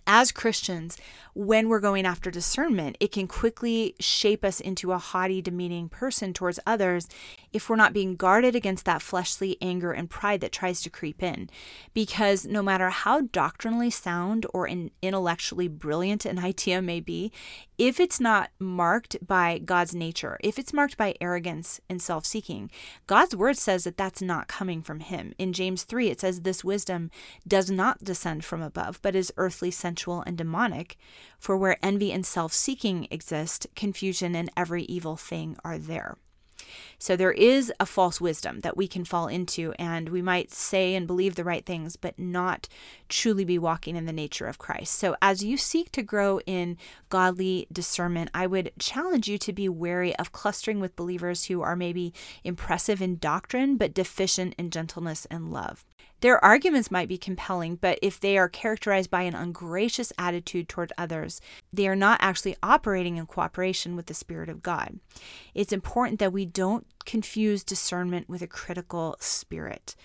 As 0.06 0.32
Christians, 0.32 0.96
when 1.34 1.68
we're 1.68 1.80
going 1.80 2.06
after 2.06 2.30
discernment, 2.30 2.96
it 3.00 3.10
can 3.10 3.26
quickly 3.26 3.94
shape 3.98 4.44
us 4.44 4.60
into 4.60 4.92
a 4.92 4.98
haughty, 4.98 5.42
demeaning 5.42 5.88
person 5.88 6.32
towards 6.32 6.60
others 6.64 7.08
if 7.52 7.68
we're 7.68 7.76
not 7.76 7.92
being 7.92 8.14
guarded 8.14 8.54
against 8.54 8.84
that 8.84 9.02
fleshly 9.02 9.56
anger 9.60 9.92
and 9.92 10.08
pride 10.08 10.40
that 10.40 10.52
tries 10.52 10.80
to 10.82 10.90
creep 10.90 11.22
in. 11.22 11.50
Because 11.92 12.46
no 12.46 12.62
matter 12.62 12.90
how 12.90 13.22
doctrinally 13.22 13.90
sound 13.90 14.46
or 14.54 14.68
intellectually 14.68 15.68
brilliant 15.68 16.24
an 16.24 16.38
idea 16.44 16.80
may 16.80 17.00
be, 17.00 17.32
if 17.78 17.98
it's 17.98 18.20
not 18.20 18.50
marked 18.58 19.16
by 19.26 19.58
God's 19.58 19.94
nature, 19.94 20.38
if 20.40 20.58
it's 20.58 20.72
marked 20.72 20.96
by 20.96 21.14
arrogance 21.20 21.80
and 21.88 22.00
self 22.00 22.24
seeking, 22.24 22.70
God's 23.06 23.34
word 23.34 23.56
says 23.56 23.84
that 23.84 23.96
that's 23.96 24.22
not 24.22 24.48
coming 24.48 24.82
from 24.82 25.00
Him. 25.00 25.34
In 25.38 25.52
James 25.52 25.84
3, 25.84 26.08
it 26.08 26.20
says, 26.20 26.42
This 26.42 26.62
wisdom 26.62 27.10
does 27.46 27.70
not 27.70 28.04
descend 28.04 28.44
from 28.44 28.62
above, 28.62 29.00
but 29.02 29.16
is 29.16 29.32
earthly, 29.36 29.70
sensual, 29.70 30.22
and 30.26 30.38
demonic. 30.38 30.96
For 31.38 31.56
where 31.56 31.78
envy 31.82 32.12
and 32.12 32.24
self 32.24 32.52
seeking 32.52 33.08
exist, 33.10 33.66
confusion 33.74 34.34
and 34.34 34.50
every 34.56 34.84
evil 34.84 35.16
thing 35.16 35.56
are 35.64 35.78
there. 35.78 36.16
So 36.98 37.16
there 37.16 37.32
is 37.32 37.72
a 37.78 37.86
false 37.86 38.20
wisdom 38.20 38.60
that 38.60 38.76
we 38.76 38.88
can 38.88 39.04
fall 39.04 39.28
into, 39.28 39.72
and 39.78 40.08
we 40.08 40.22
might 40.22 40.52
say 40.52 40.94
and 40.94 41.06
believe 41.06 41.34
the 41.34 41.44
right 41.44 41.64
things, 41.64 41.96
but 41.96 42.18
not 42.18 42.68
truly 43.08 43.44
be 43.44 43.58
walking 43.58 43.96
in 43.96 44.06
the 44.06 44.12
nature 44.12 44.46
of 44.46 44.58
Christ. 44.58 44.94
So 44.94 45.16
as 45.20 45.44
you 45.44 45.56
seek 45.56 45.90
to 45.92 46.02
grow 46.02 46.40
in 46.46 46.76
godly 47.08 47.66
discernment, 47.72 48.30
I 48.34 48.46
would 48.46 48.72
challenge 48.78 49.28
you 49.28 49.38
to 49.38 49.52
be 49.52 49.68
wary 49.68 50.16
of 50.16 50.32
clustering 50.32 50.80
with 50.80 50.96
believers 50.96 51.46
who 51.46 51.62
are 51.62 51.76
maybe 51.76 52.12
impressive 52.42 53.00
in 53.02 53.18
doctrine, 53.18 53.76
but 53.76 53.94
deficient 53.94 54.54
in 54.58 54.70
gentleness 54.70 55.26
and 55.30 55.52
love. 55.52 55.84
Their 56.20 56.42
arguments 56.42 56.90
might 56.90 57.08
be 57.08 57.18
compelling, 57.18 57.76
but 57.76 57.98
if 58.00 58.18
they 58.18 58.38
are 58.38 58.48
characterized 58.48 59.10
by 59.10 59.22
an 59.22 59.34
ungracious 59.34 60.12
attitude 60.18 60.68
toward 60.68 60.92
others, 60.96 61.40
they 61.72 61.86
are 61.86 61.96
not 61.96 62.18
actually 62.22 62.56
operating 62.62 63.16
in 63.16 63.26
cooperation 63.26 63.94
with 63.94 64.06
the 64.06 64.14
Spirit 64.14 64.48
of 64.48 64.62
God. 64.62 65.00
It's 65.54 65.72
important 65.72 66.20
that 66.20 66.32
we 66.32 66.46
don't 66.46 66.86
confuse 67.04 67.62
discernment 67.62 68.28
with 68.28 68.40
a 68.40 68.46
critical 68.46 69.16
spirit. 69.20 69.96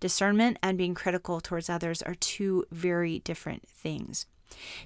Discernment 0.00 0.58
and 0.62 0.78
being 0.78 0.94
critical 0.94 1.40
towards 1.40 1.68
others 1.70 2.02
are 2.02 2.14
two 2.14 2.64
very 2.70 3.18
different 3.20 3.68
things. 3.68 4.26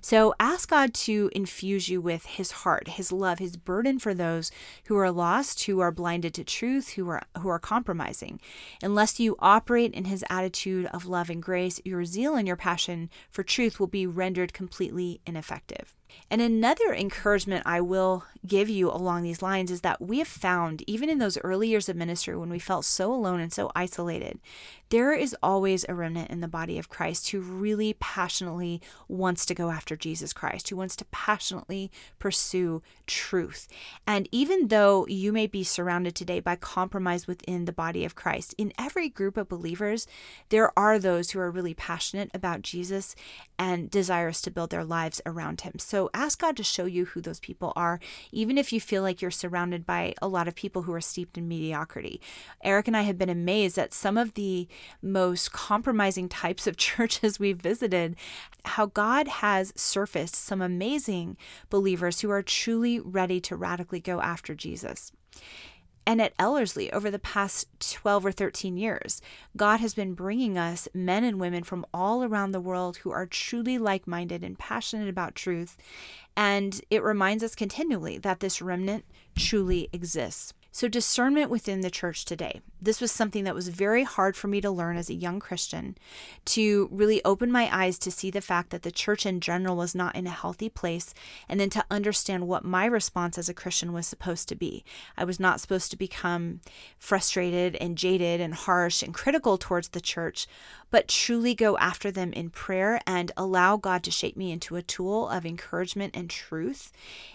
So 0.00 0.34
ask 0.40 0.68
God 0.70 0.94
to 0.94 1.30
infuse 1.32 1.88
you 1.88 2.00
with 2.00 2.26
his 2.26 2.50
heart, 2.50 2.88
his 2.88 3.12
love, 3.12 3.38
his 3.38 3.56
burden 3.56 3.98
for 3.98 4.14
those 4.14 4.50
who 4.86 4.96
are 4.96 5.10
lost, 5.10 5.64
who 5.64 5.80
are 5.80 5.92
blinded 5.92 6.34
to 6.34 6.44
truth, 6.44 6.90
who 6.90 7.08
are 7.08 7.22
who 7.38 7.48
are 7.48 7.58
compromising. 7.58 8.40
Unless 8.82 9.20
you 9.20 9.36
operate 9.38 9.94
in 9.94 10.06
his 10.06 10.24
attitude 10.28 10.86
of 10.86 11.06
love 11.06 11.30
and 11.30 11.42
grace, 11.42 11.80
your 11.84 12.04
zeal 12.04 12.34
and 12.34 12.46
your 12.46 12.56
passion 12.56 13.10
for 13.30 13.42
truth 13.42 13.78
will 13.78 13.86
be 13.86 14.06
rendered 14.06 14.52
completely 14.52 15.20
ineffective. 15.26 15.94
And 16.30 16.40
another 16.40 16.94
encouragement 16.94 17.64
I 17.66 17.80
will 17.80 18.24
give 18.46 18.68
you 18.68 18.90
along 18.90 19.22
these 19.22 19.42
lines 19.42 19.70
is 19.70 19.82
that 19.82 20.00
we 20.00 20.18
have 20.18 20.28
found, 20.28 20.82
even 20.86 21.08
in 21.08 21.18
those 21.18 21.38
early 21.38 21.68
years 21.68 21.88
of 21.88 21.96
ministry 21.96 22.36
when 22.36 22.50
we 22.50 22.58
felt 22.58 22.84
so 22.84 23.12
alone 23.12 23.40
and 23.40 23.52
so 23.52 23.70
isolated, 23.76 24.40
there 24.88 25.12
is 25.12 25.36
always 25.42 25.86
a 25.88 25.94
remnant 25.94 26.30
in 26.30 26.40
the 26.40 26.48
body 26.48 26.78
of 26.78 26.88
Christ 26.88 27.30
who 27.30 27.40
really 27.40 27.94
passionately 27.94 28.80
wants 29.08 29.46
to 29.46 29.54
go 29.54 29.70
after 29.70 29.96
Jesus 29.96 30.32
Christ, 30.32 30.68
who 30.68 30.76
wants 30.76 30.96
to 30.96 31.04
passionately 31.06 31.90
pursue 32.18 32.82
truth. 33.06 33.68
And 34.06 34.28
even 34.32 34.68
though 34.68 35.06
you 35.06 35.32
may 35.32 35.46
be 35.46 35.64
surrounded 35.64 36.14
today 36.14 36.40
by 36.40 36.56
compromise 36.56 37.26
within 37.26 37.64
the 37.64 37.72
body 37.72 38.04
of 38.04 38.14
Christ, 38.14 38.54
in 38.58 38.72
every 38.78 39.08
group 39.08 39.36
of 39.36 39.48
believers, 39.48 40.06
there 40.50 40.76
are 40.78 40.98
those 40.98 41.30
who 41.30 41.40
are 41.40 41.50
really 41.50 41.74
passionate 41.74 42.30
about 42.34 42.62
Jesus 42.62 43.14
and 43.58 43.90
desirous 43.90 44.42
to 44.42 44.50
build 44.50 44.70
their 44.70 44.84
lives 44.84 45.20
around 45.24 45.62
him. 45.62 45.78
So 46.02 46.10
ask 46.14 46.40
God 46.40 46.56
to 46.56 46.64
show 46.64 46.84
you 46.84 47.04
who 47.04 47.20
those 47.20 47.38
people 47.38 47.72
are, 47.76 48.00
even 48.32 48.58
if 48.58 48.72
you 48.72 48.80
feel 48.80 49.04
like 49.04 49.22
you're 49.22 49.30
surrounded 49.30 49.86
by 49.86 50.14
a 50.20 50.26
lot 50.26 50.48
of 50.48 50.56
people 50.56 50.82
who 50.82 50.92
are 50.92 51.00
steeped 51.00 51.38
in 51.38 51.46
mediocrity. 51.46 52.20
Eric 52.64 52.88
and 52.88 52.96
I 52.96 53.02
have 53.02 53.16
been 53.16 53.28
amazed 53.28 53.78
at 53.78 53.94
some 53.94 54.18
of 54.18 54.34
the 54.34 54.66
most 55.00 55.52
compromising 55.52 56.28
types 56.28 56.66
of 56.66 56.76
churches 56.88 57.38
we've 57.38 57.60
visited, 57.60 58.16
how 58.64 58.86
God 58.86 59.28
has 59.28 59.72
surfaced 59.76 60.34
some 60.34 60.60
amazing 60.60 61.36
believers 61.70 62.20
who 62.20 62.30
are 62.30 62.42
truly 62.42 62.98
ready 62.98 63.40
to 63.42 63.54
radically 63.54 64.00
go 64.00 64.20
after 64.20 64.56
Jesus. 64.56 65.12
And 66.06 66.20
at 66.20 66.34
Ellerslie, 66.38 66.92
over 66.92 67.10
the 67.10 67.18
past 67.18 67.68
12 67.80 68.26
or 68.26 68.32
13 68.32 68.76
years, 68.76 69.22
God 69.56 69.78
has 69.78 69.94
been 69.94 70.14
bringing 70.14 70.58
us 70.58 70.88
men 70.92 71.22
and 71.22 71.38
women 71.38 71.62
from 71.62 71.86
all 71.94 72.24
around 72.24 72.50
the 72.50 72.60
world 72.60 72.98
who 72.98 73.12
are 73.12 73.26
truly 73.26 73.78
like 73.78 74.06
minded 74.06 74.42
and 74.42 74.58
passionate 74.58 75.08
about 75.08 75.34
truth. 75.34 75.76
And 76.36 76.80
it 76.90 77.02
reminds 77.02 77.44
us 77.44 77.54
continually 77.54 78.18
that 78.18 78.40
this 78.40 78.60
remnant 78.60 79.04
truly 79.36 79.88
exists. 79.92 80.52
So, 80.74 80.88
discernment 80.88 81.50
within 81.50 81.82
the 81.82 81.90
church 81.90 82.24
today. 82.24 82.62
This 82.80 82.98
was 82.98 83.12
something 83.12 83.44
that 83.44 83.54
was 83.54 83.68
very 83.68 84.04
hard 84.04 84.36
for 84.36 84.48
me 84.48 84.62
to 84.62 84.70
learn 84.70 84.96
as 84.96 85.10
a 85.10 85.14
young 85.14 85.38
Christian 85.38 85.98
to 86.46 86.88
really 86.90 87.22
open 87.26 87.52
my 87.52 87.68
eyes 87.70 87.98
to 88.00 88.10
see 88.10 88.30
the 88.30 88.40
fact 88.40 88.70
that 88.70 88.82
the 88.82 88.90
church 88.90 89.26
in 89.26 89.40
general 89.40 89.76
was 89.76 89.94
not 89.94 90.16
in 90.16 90.26
a 90.26 90.30
healthy 90.30 90.70
place, 90.70 91.12
and 91.46 91.60
then 91.60 91.68
to 91.70 91.84
understand 91.90 92.48
what 92.48 92.64
my 92.64 92.86
response 92.86 93.36
as 93.36 93.50
a 93.50 93.54
Christian 93.54 93.92
was 93.92 94.06
supposed 94.06 94.48
to 94.48 94.54
be. 94.54 94.82
I 95.14 95.24
was 95.24 95.38
not 95.38 95.60
supposed 95.60 95.90
to 95.90 95.96
become 95.98 96.60
frustrated 96.98 97.76
and 97.76 97.98
jaded 97.98 98.40
and 98.40 98.54
harsh 98.54 99.02
and 99.02 99.12
critical 99.12 99.58
towards 99.58 99.88
the 99.88 100.00
church, 100.00 100.46
but 100.92 101.08
truly 101.08 101.54
go 101.54 101.76
after 101.78 102.12
them 102.12 102.32
in 102.32 102.50
prayer 102.50 103.00
and 103.06 103.32
allow 103.36 103.76
God 103.76 104.04
to 104.04 104.10
shape 104.12 104.36
me 104.36 104.52
into 104.52 104.76
a 104.76 104.82
tool 104.82 105.28
of 105.28 105.44
encouragement 105.44 106.14
and 106.14 106.30
truth, 106.30 106.92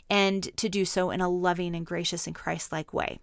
and 0.10 0.56
to 0.56 0.70
do 0.70 0.86
so 0.86 1.10
in 1.10 1.20
a 1.20 1.28
loving 1.28 1.76
and 1.76 1.86
gracious 1.86 2.28
and 2.28 2.36
Christ 2.36 2.72
like 2.72 2.94
way. 2.94 3.20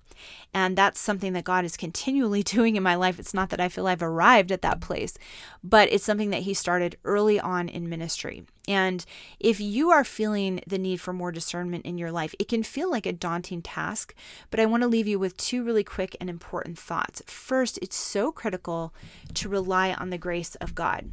And 0.53 0.77
that's 0.77 1.01
something 1.01 1.33
that 1.35 1.45
God 1.45 1.65
is 1.65 1.77
continually 1.77 2.43
doing 2.55 2.77
in 2.77 2.83
my 2.83 2.95
life. 2.95 3.19
It's 3.19 3.35
not 3.35 3.51
that 3.51 3.61
I 3.61 3.69
feel 3.69 3.87
I've 3.87 4.03
arrived 4.03 4.53
at 4.53 4.63
that 4.63 4.81
place, 4.81 5.17
but 5.63 5.93
it's 5.93 6.05
something 6.05 6.31
that 6.31 6.43
He 6.43 6.55
started 6.55 6.97
early 7.05 7.39
on 7.41 7.69
in 7.69 7.89
ministry. 7.89 8.45
And 8.67 9.05
if 9.39 9.61
you 9.61 9.91
are 9.91 10.05
feeling 10.05 10.61
the 10.67 10.79
need 10.79 11.01
for 11.01 11.13
more 11.13 11.33
discernment 11.33 11.85
in 11.85 11.99
your 11.99 12.11
life, 12.11 12.35
it 12.39 12.49
can 12.49 12.63
feel 12.63 12.91
like 12.91 13.07
a 13.07 13.13
daunting 13.13 13.61
task. 13.63 14.15
But 14.51 14.61
I 14.61 14.67
want 14.67 14.83
to 14.83 14.89
leave 14.89 15.07
you 15.07 15.19
with 15.19 15.37
two 15.37 15.63
really 15.63 15.85
quick 15.85 16.17
and 16.21 16.31
important 16.31 16.79
thoughts. 16.79 17.23
First, 17.27 17.79
it's 17.83 17.97
so 17.97 18.33
critical 18.33 18.95
to 19.35 19.49
rely 19.49 19.93
on 19.93 20.11
the 20.11 20.19
grace 20.19 20.55
of 20.57 20.75
God. 20.75 21.11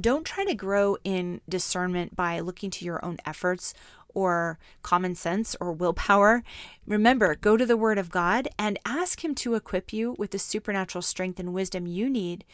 Don't 0.00 0.24
try 0.24 0.44
to 0.44 0.54
grow 0.54 0.96
in 1.04 1.40
discernment 1.48 2.16
by 2.16 2.40
looking 2.40 2.70
to 2.72 2.84
your 2.84 3.04
own 3.04 3.18
efforts 3.24 3.74
or 4.14 4.58
common 4.82 5.14
sense 5.14 5.56
or 5.60 5.72
willpower. 5.72 6.42
Remember, 6.86 7.34
go 7.34 7.56
to 7.56 7.66
the 7.66 7.76
Word 7.76 7.98
of 7.98 8.10
God 8.10 8.48
and 8.58 8.78
ask 8.84 9.24
Him 9.24 9.34
to 9.36 9.54
equip 9.54 9.92
you 9.92 10.14
with 10.18 10.30
the 10.30 10.38
supernatural 10.38 11.02
strength 11.02 11.38
and 11.38 11.52
wisdom 11.52 11.86
you 11.86 12.08
need 12.08 12.44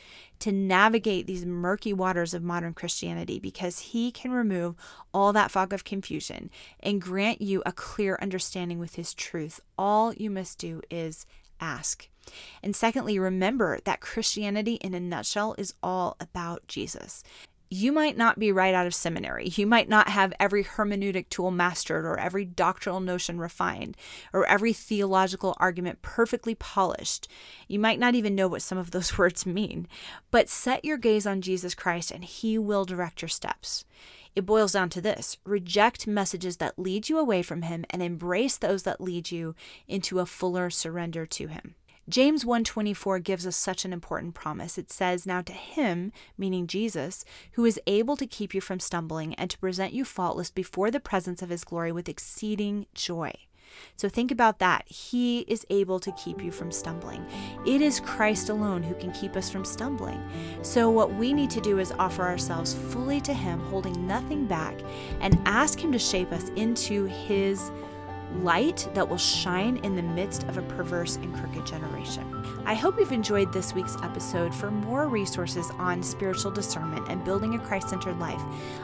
to 0.40 0.50
navigate 0.50 1.26
these 1.26 1.44
murky 1.46 1.92
waters 1.92 2.34
of 2.34 2.42
modern 2.42 2.74
Christianity 2.74 3.38
because 3.38 3.78
He 3.78 4.10
can 4.10 4.30
remove 4.30 4.74
all 5.12 5.32
that 5.32 5.50
fog 5.50 5.72
of 5.72 5.84
confusion 5.84 6.50
and 6.80 7.00
grant 7.00 7.42
you 7.42 7.62
a 7.66 7.72
clear 7.72 8.18
understanding 8.20 8.78
with 8.78 8.94
His 8.94 9.14
truth. 9.14 9.60
All 9.78 10.12
you 10.14 10.30
must 10.30 10.58
do 10.58 10.80
is 10.90 11.26
ask. 11.60 12.08
And 12.62 12.74
secondly, 12.74 13.18
remember 13.18 13.80
that 13.84 14.00
Christianity 14.00 14.74
in 14.74 14.94
a 14.94 15.00
nutshell 15.00 15.54
is 15.58 15.74
all 15.82 16.16
about 16.20 16.66
Jesus 16.68 17.22
you 17.72 17.92
might 17.92 18.16
not 18.16 18.36
be 18.36 18.50
right 18.50 18.74
out 18.74 18.88
of 18.88 18.94
seminary. 18.94 19.48
You 19.54 19.64
might 19.64 19.88
not 19.88 20.08
have 20.08 20.32
every 20.40 20.64
hermeneutic 20.64 21.28
tool 21.28 21.52
mastered, 21.52 22.04
or 22.04 22.18
every 22.18 22.44
doctrinal 22.44 22.98
notion 22.98 23.38
refined, 23.38 23.96
or 24.32 24.44
every 24.46 24.72
theological 24.72 25.56
argument 25.58 26.02
perfectly 26.02 26.56
polished. 26.56 27.28
You 27.68 27.78
might 27.78 28.00
not 28.00 28.16
even 28.16 28.34
know 28.34 28.48
what 28.48 28.62
some 28.62 28.76
of 28.76 28.90
those 28.90 29.16
words 29.18 29.46
mean. 29.46 29.86
But 30.32 30.48
set 30.48 30.84
your 30.84 30.98
gaze 30.98 31.28
on 31.28 31.42
Jesus 31.42 31.76
Christ, 31.76 32.10
and 32.10 32.24
He 32.24 32.58
will 32.58 32.84
direct 32.84 33.22
your 33.22 33.28
steps. 33.28 33.84
It 34.34 34.46
boils 34.46 34.72
down 34.72 34.90
to 34.90 35.00
this 35.00 35.38
reject 35.44 36.08
messages 36.08 36.56
that 36.56 36.78
lead 36.78 37.08
you 37.08 37.18
away 37.18 37.42
from 37.42 37.62
Him 37.62 37.84
and 37.90 38.02
embrace 38.02 38.56
those 38.56 38.82
that 38.82 39.00
lead 39.00 39.30
you 39.30 39.54
into 39.86 40.18
a 40.18 40.26
fuller 40.26 40.70
surrender 40.70 41.24
to 41.26 41.46
Him. 41.46 41.76
James 42.10 42.44
1:24 42.44 43.20
gives 43.20 43.46
us 43.46 43.56
such 43.56 43.84
an 43.84 43.92
important 43.92 44.34
promise. 44.34 44.76
It 44.76 44.90
says, 44.90 45.26
"Now 45.26 45.42
to 45.42 45.52
him, 45.52 46.12
meaning 46.36 46.66
Jesus, 46.66 47.24
who 47.52 47.64
is 47.64 47.80
able 47.86 48.16
to 48.16 48.26
keep 48.26 48.52
you 48.52 48.60
from 48.60 48.80
stumbling 48.80 49.34
and 49.36 49.48
to 49.48 49.58
present 49.58 49.92
you 49.92 50.04
faultless 50.04 50.50
before 50.50 50.90
the 50.90 50.98
presence 50.98 51.40
of 51.40 51.50
his 51.50 51.62
glory 51.62 51.92
with 51.92 52.08
exceeding 52.08 52.86
joy." 52.94 53.32
So 53.96 54.08
think 54.08 54.32
about 54.32 54.58
that. 54.58 54.88
He 54.88 55.40
is 55.40 55.64
able 55.70 56.00
to 56.00 56.10
keep 56.12 56.42
you 56.42 56.50
from 56.50 56.72
stumbling. 56.72 57.24
It 57.64 57.80
is 57.80 58.00
Christ 58.00 58.48
alone 58.48 58.82
who 58.82 58.96
can 58.96 59.12
keep 59.12 59.36
us 59.36 59.48
from 59.48 59.64
stumbling. 59.64 60.20
So 60.62 60.90
what 60.90 61.14
we 61.14 61.32
need 61.32 61.50
to 61.50 61.60
do 61.60 61.78
is 61.78 61.92
offer 61.92 62.22
ourselves 62.22 62.74
fully 62.74 63.20
to 63.20 63.32
him, 63.32 63.60
holding 63.60 64.08
nothing 64.08 64.46
back, 64.46 64.74
and 65.20 65.40
ask 65.46 65.78
him 65.78 65.92
to 65.92 66.00
shape 66.00 66.32
us 66.32 66.48
into 66.56 67.04
his 67.04 67.70
light 68.36 68.88
that 68.94 69.08
will 69.08 69.18
shine 69.18 69.78
in 69.78 69.96
the 69.96 70.02
midst 70.02 70.44
of 70.44 70.56
a 70.56 70.62
perverse 70.62 71.16
and 71.16 71.34
crooked 71.34 71.66
generation. 71.66 72.44
I 72.64 72.74
hope 72.74 72.98
you've 72.98 73.12
enjoyed 73.12 73.52
this 73.52 73.74
week's 73.74 73.96
episode. 74.02 74.54
For 74.54 74.70
more 74.70 75.08
resources 75.08 75.70
on 75.78 76.02
spiritual 76.02 76.50
discernment 76.50 77.08
and 77.08 77.24
building 77.24 77.54
a 77.54 77.58
Christ 77.58 77.88
centered 77.88 78.18
life, 78.18 78.42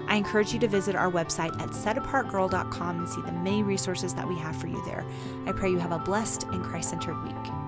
I 0.08 0.16
encourage 0.16 0.52
you 0.52 0.58
to 0.60 0.68
visit 0.68 0.94
our 0.94 1.10
website 1.10 1.58
at 1.60 1.70
setapartgirl.com 1.70 2.98
and 2.98 3.08
see 3.08 3.22
the 3.22 3.32
many 3.32 3.62
resources 3.62 4.14
that 4.14 4.28
we 4.28 4.36
have 4.36 4.56
for 4.56 4.66
you 4.66 4.82
there. 4.84 5.04
I 5.46 5.52
pray 5.52 5.70
you 5.70 5.78
have 5.78 5.92
a 5.92 5.98
blessed 5.98 6.44
and 6.44 6.64
Christ 6.64 6.90
centered 6.90 7.22
week. 7.22 7.65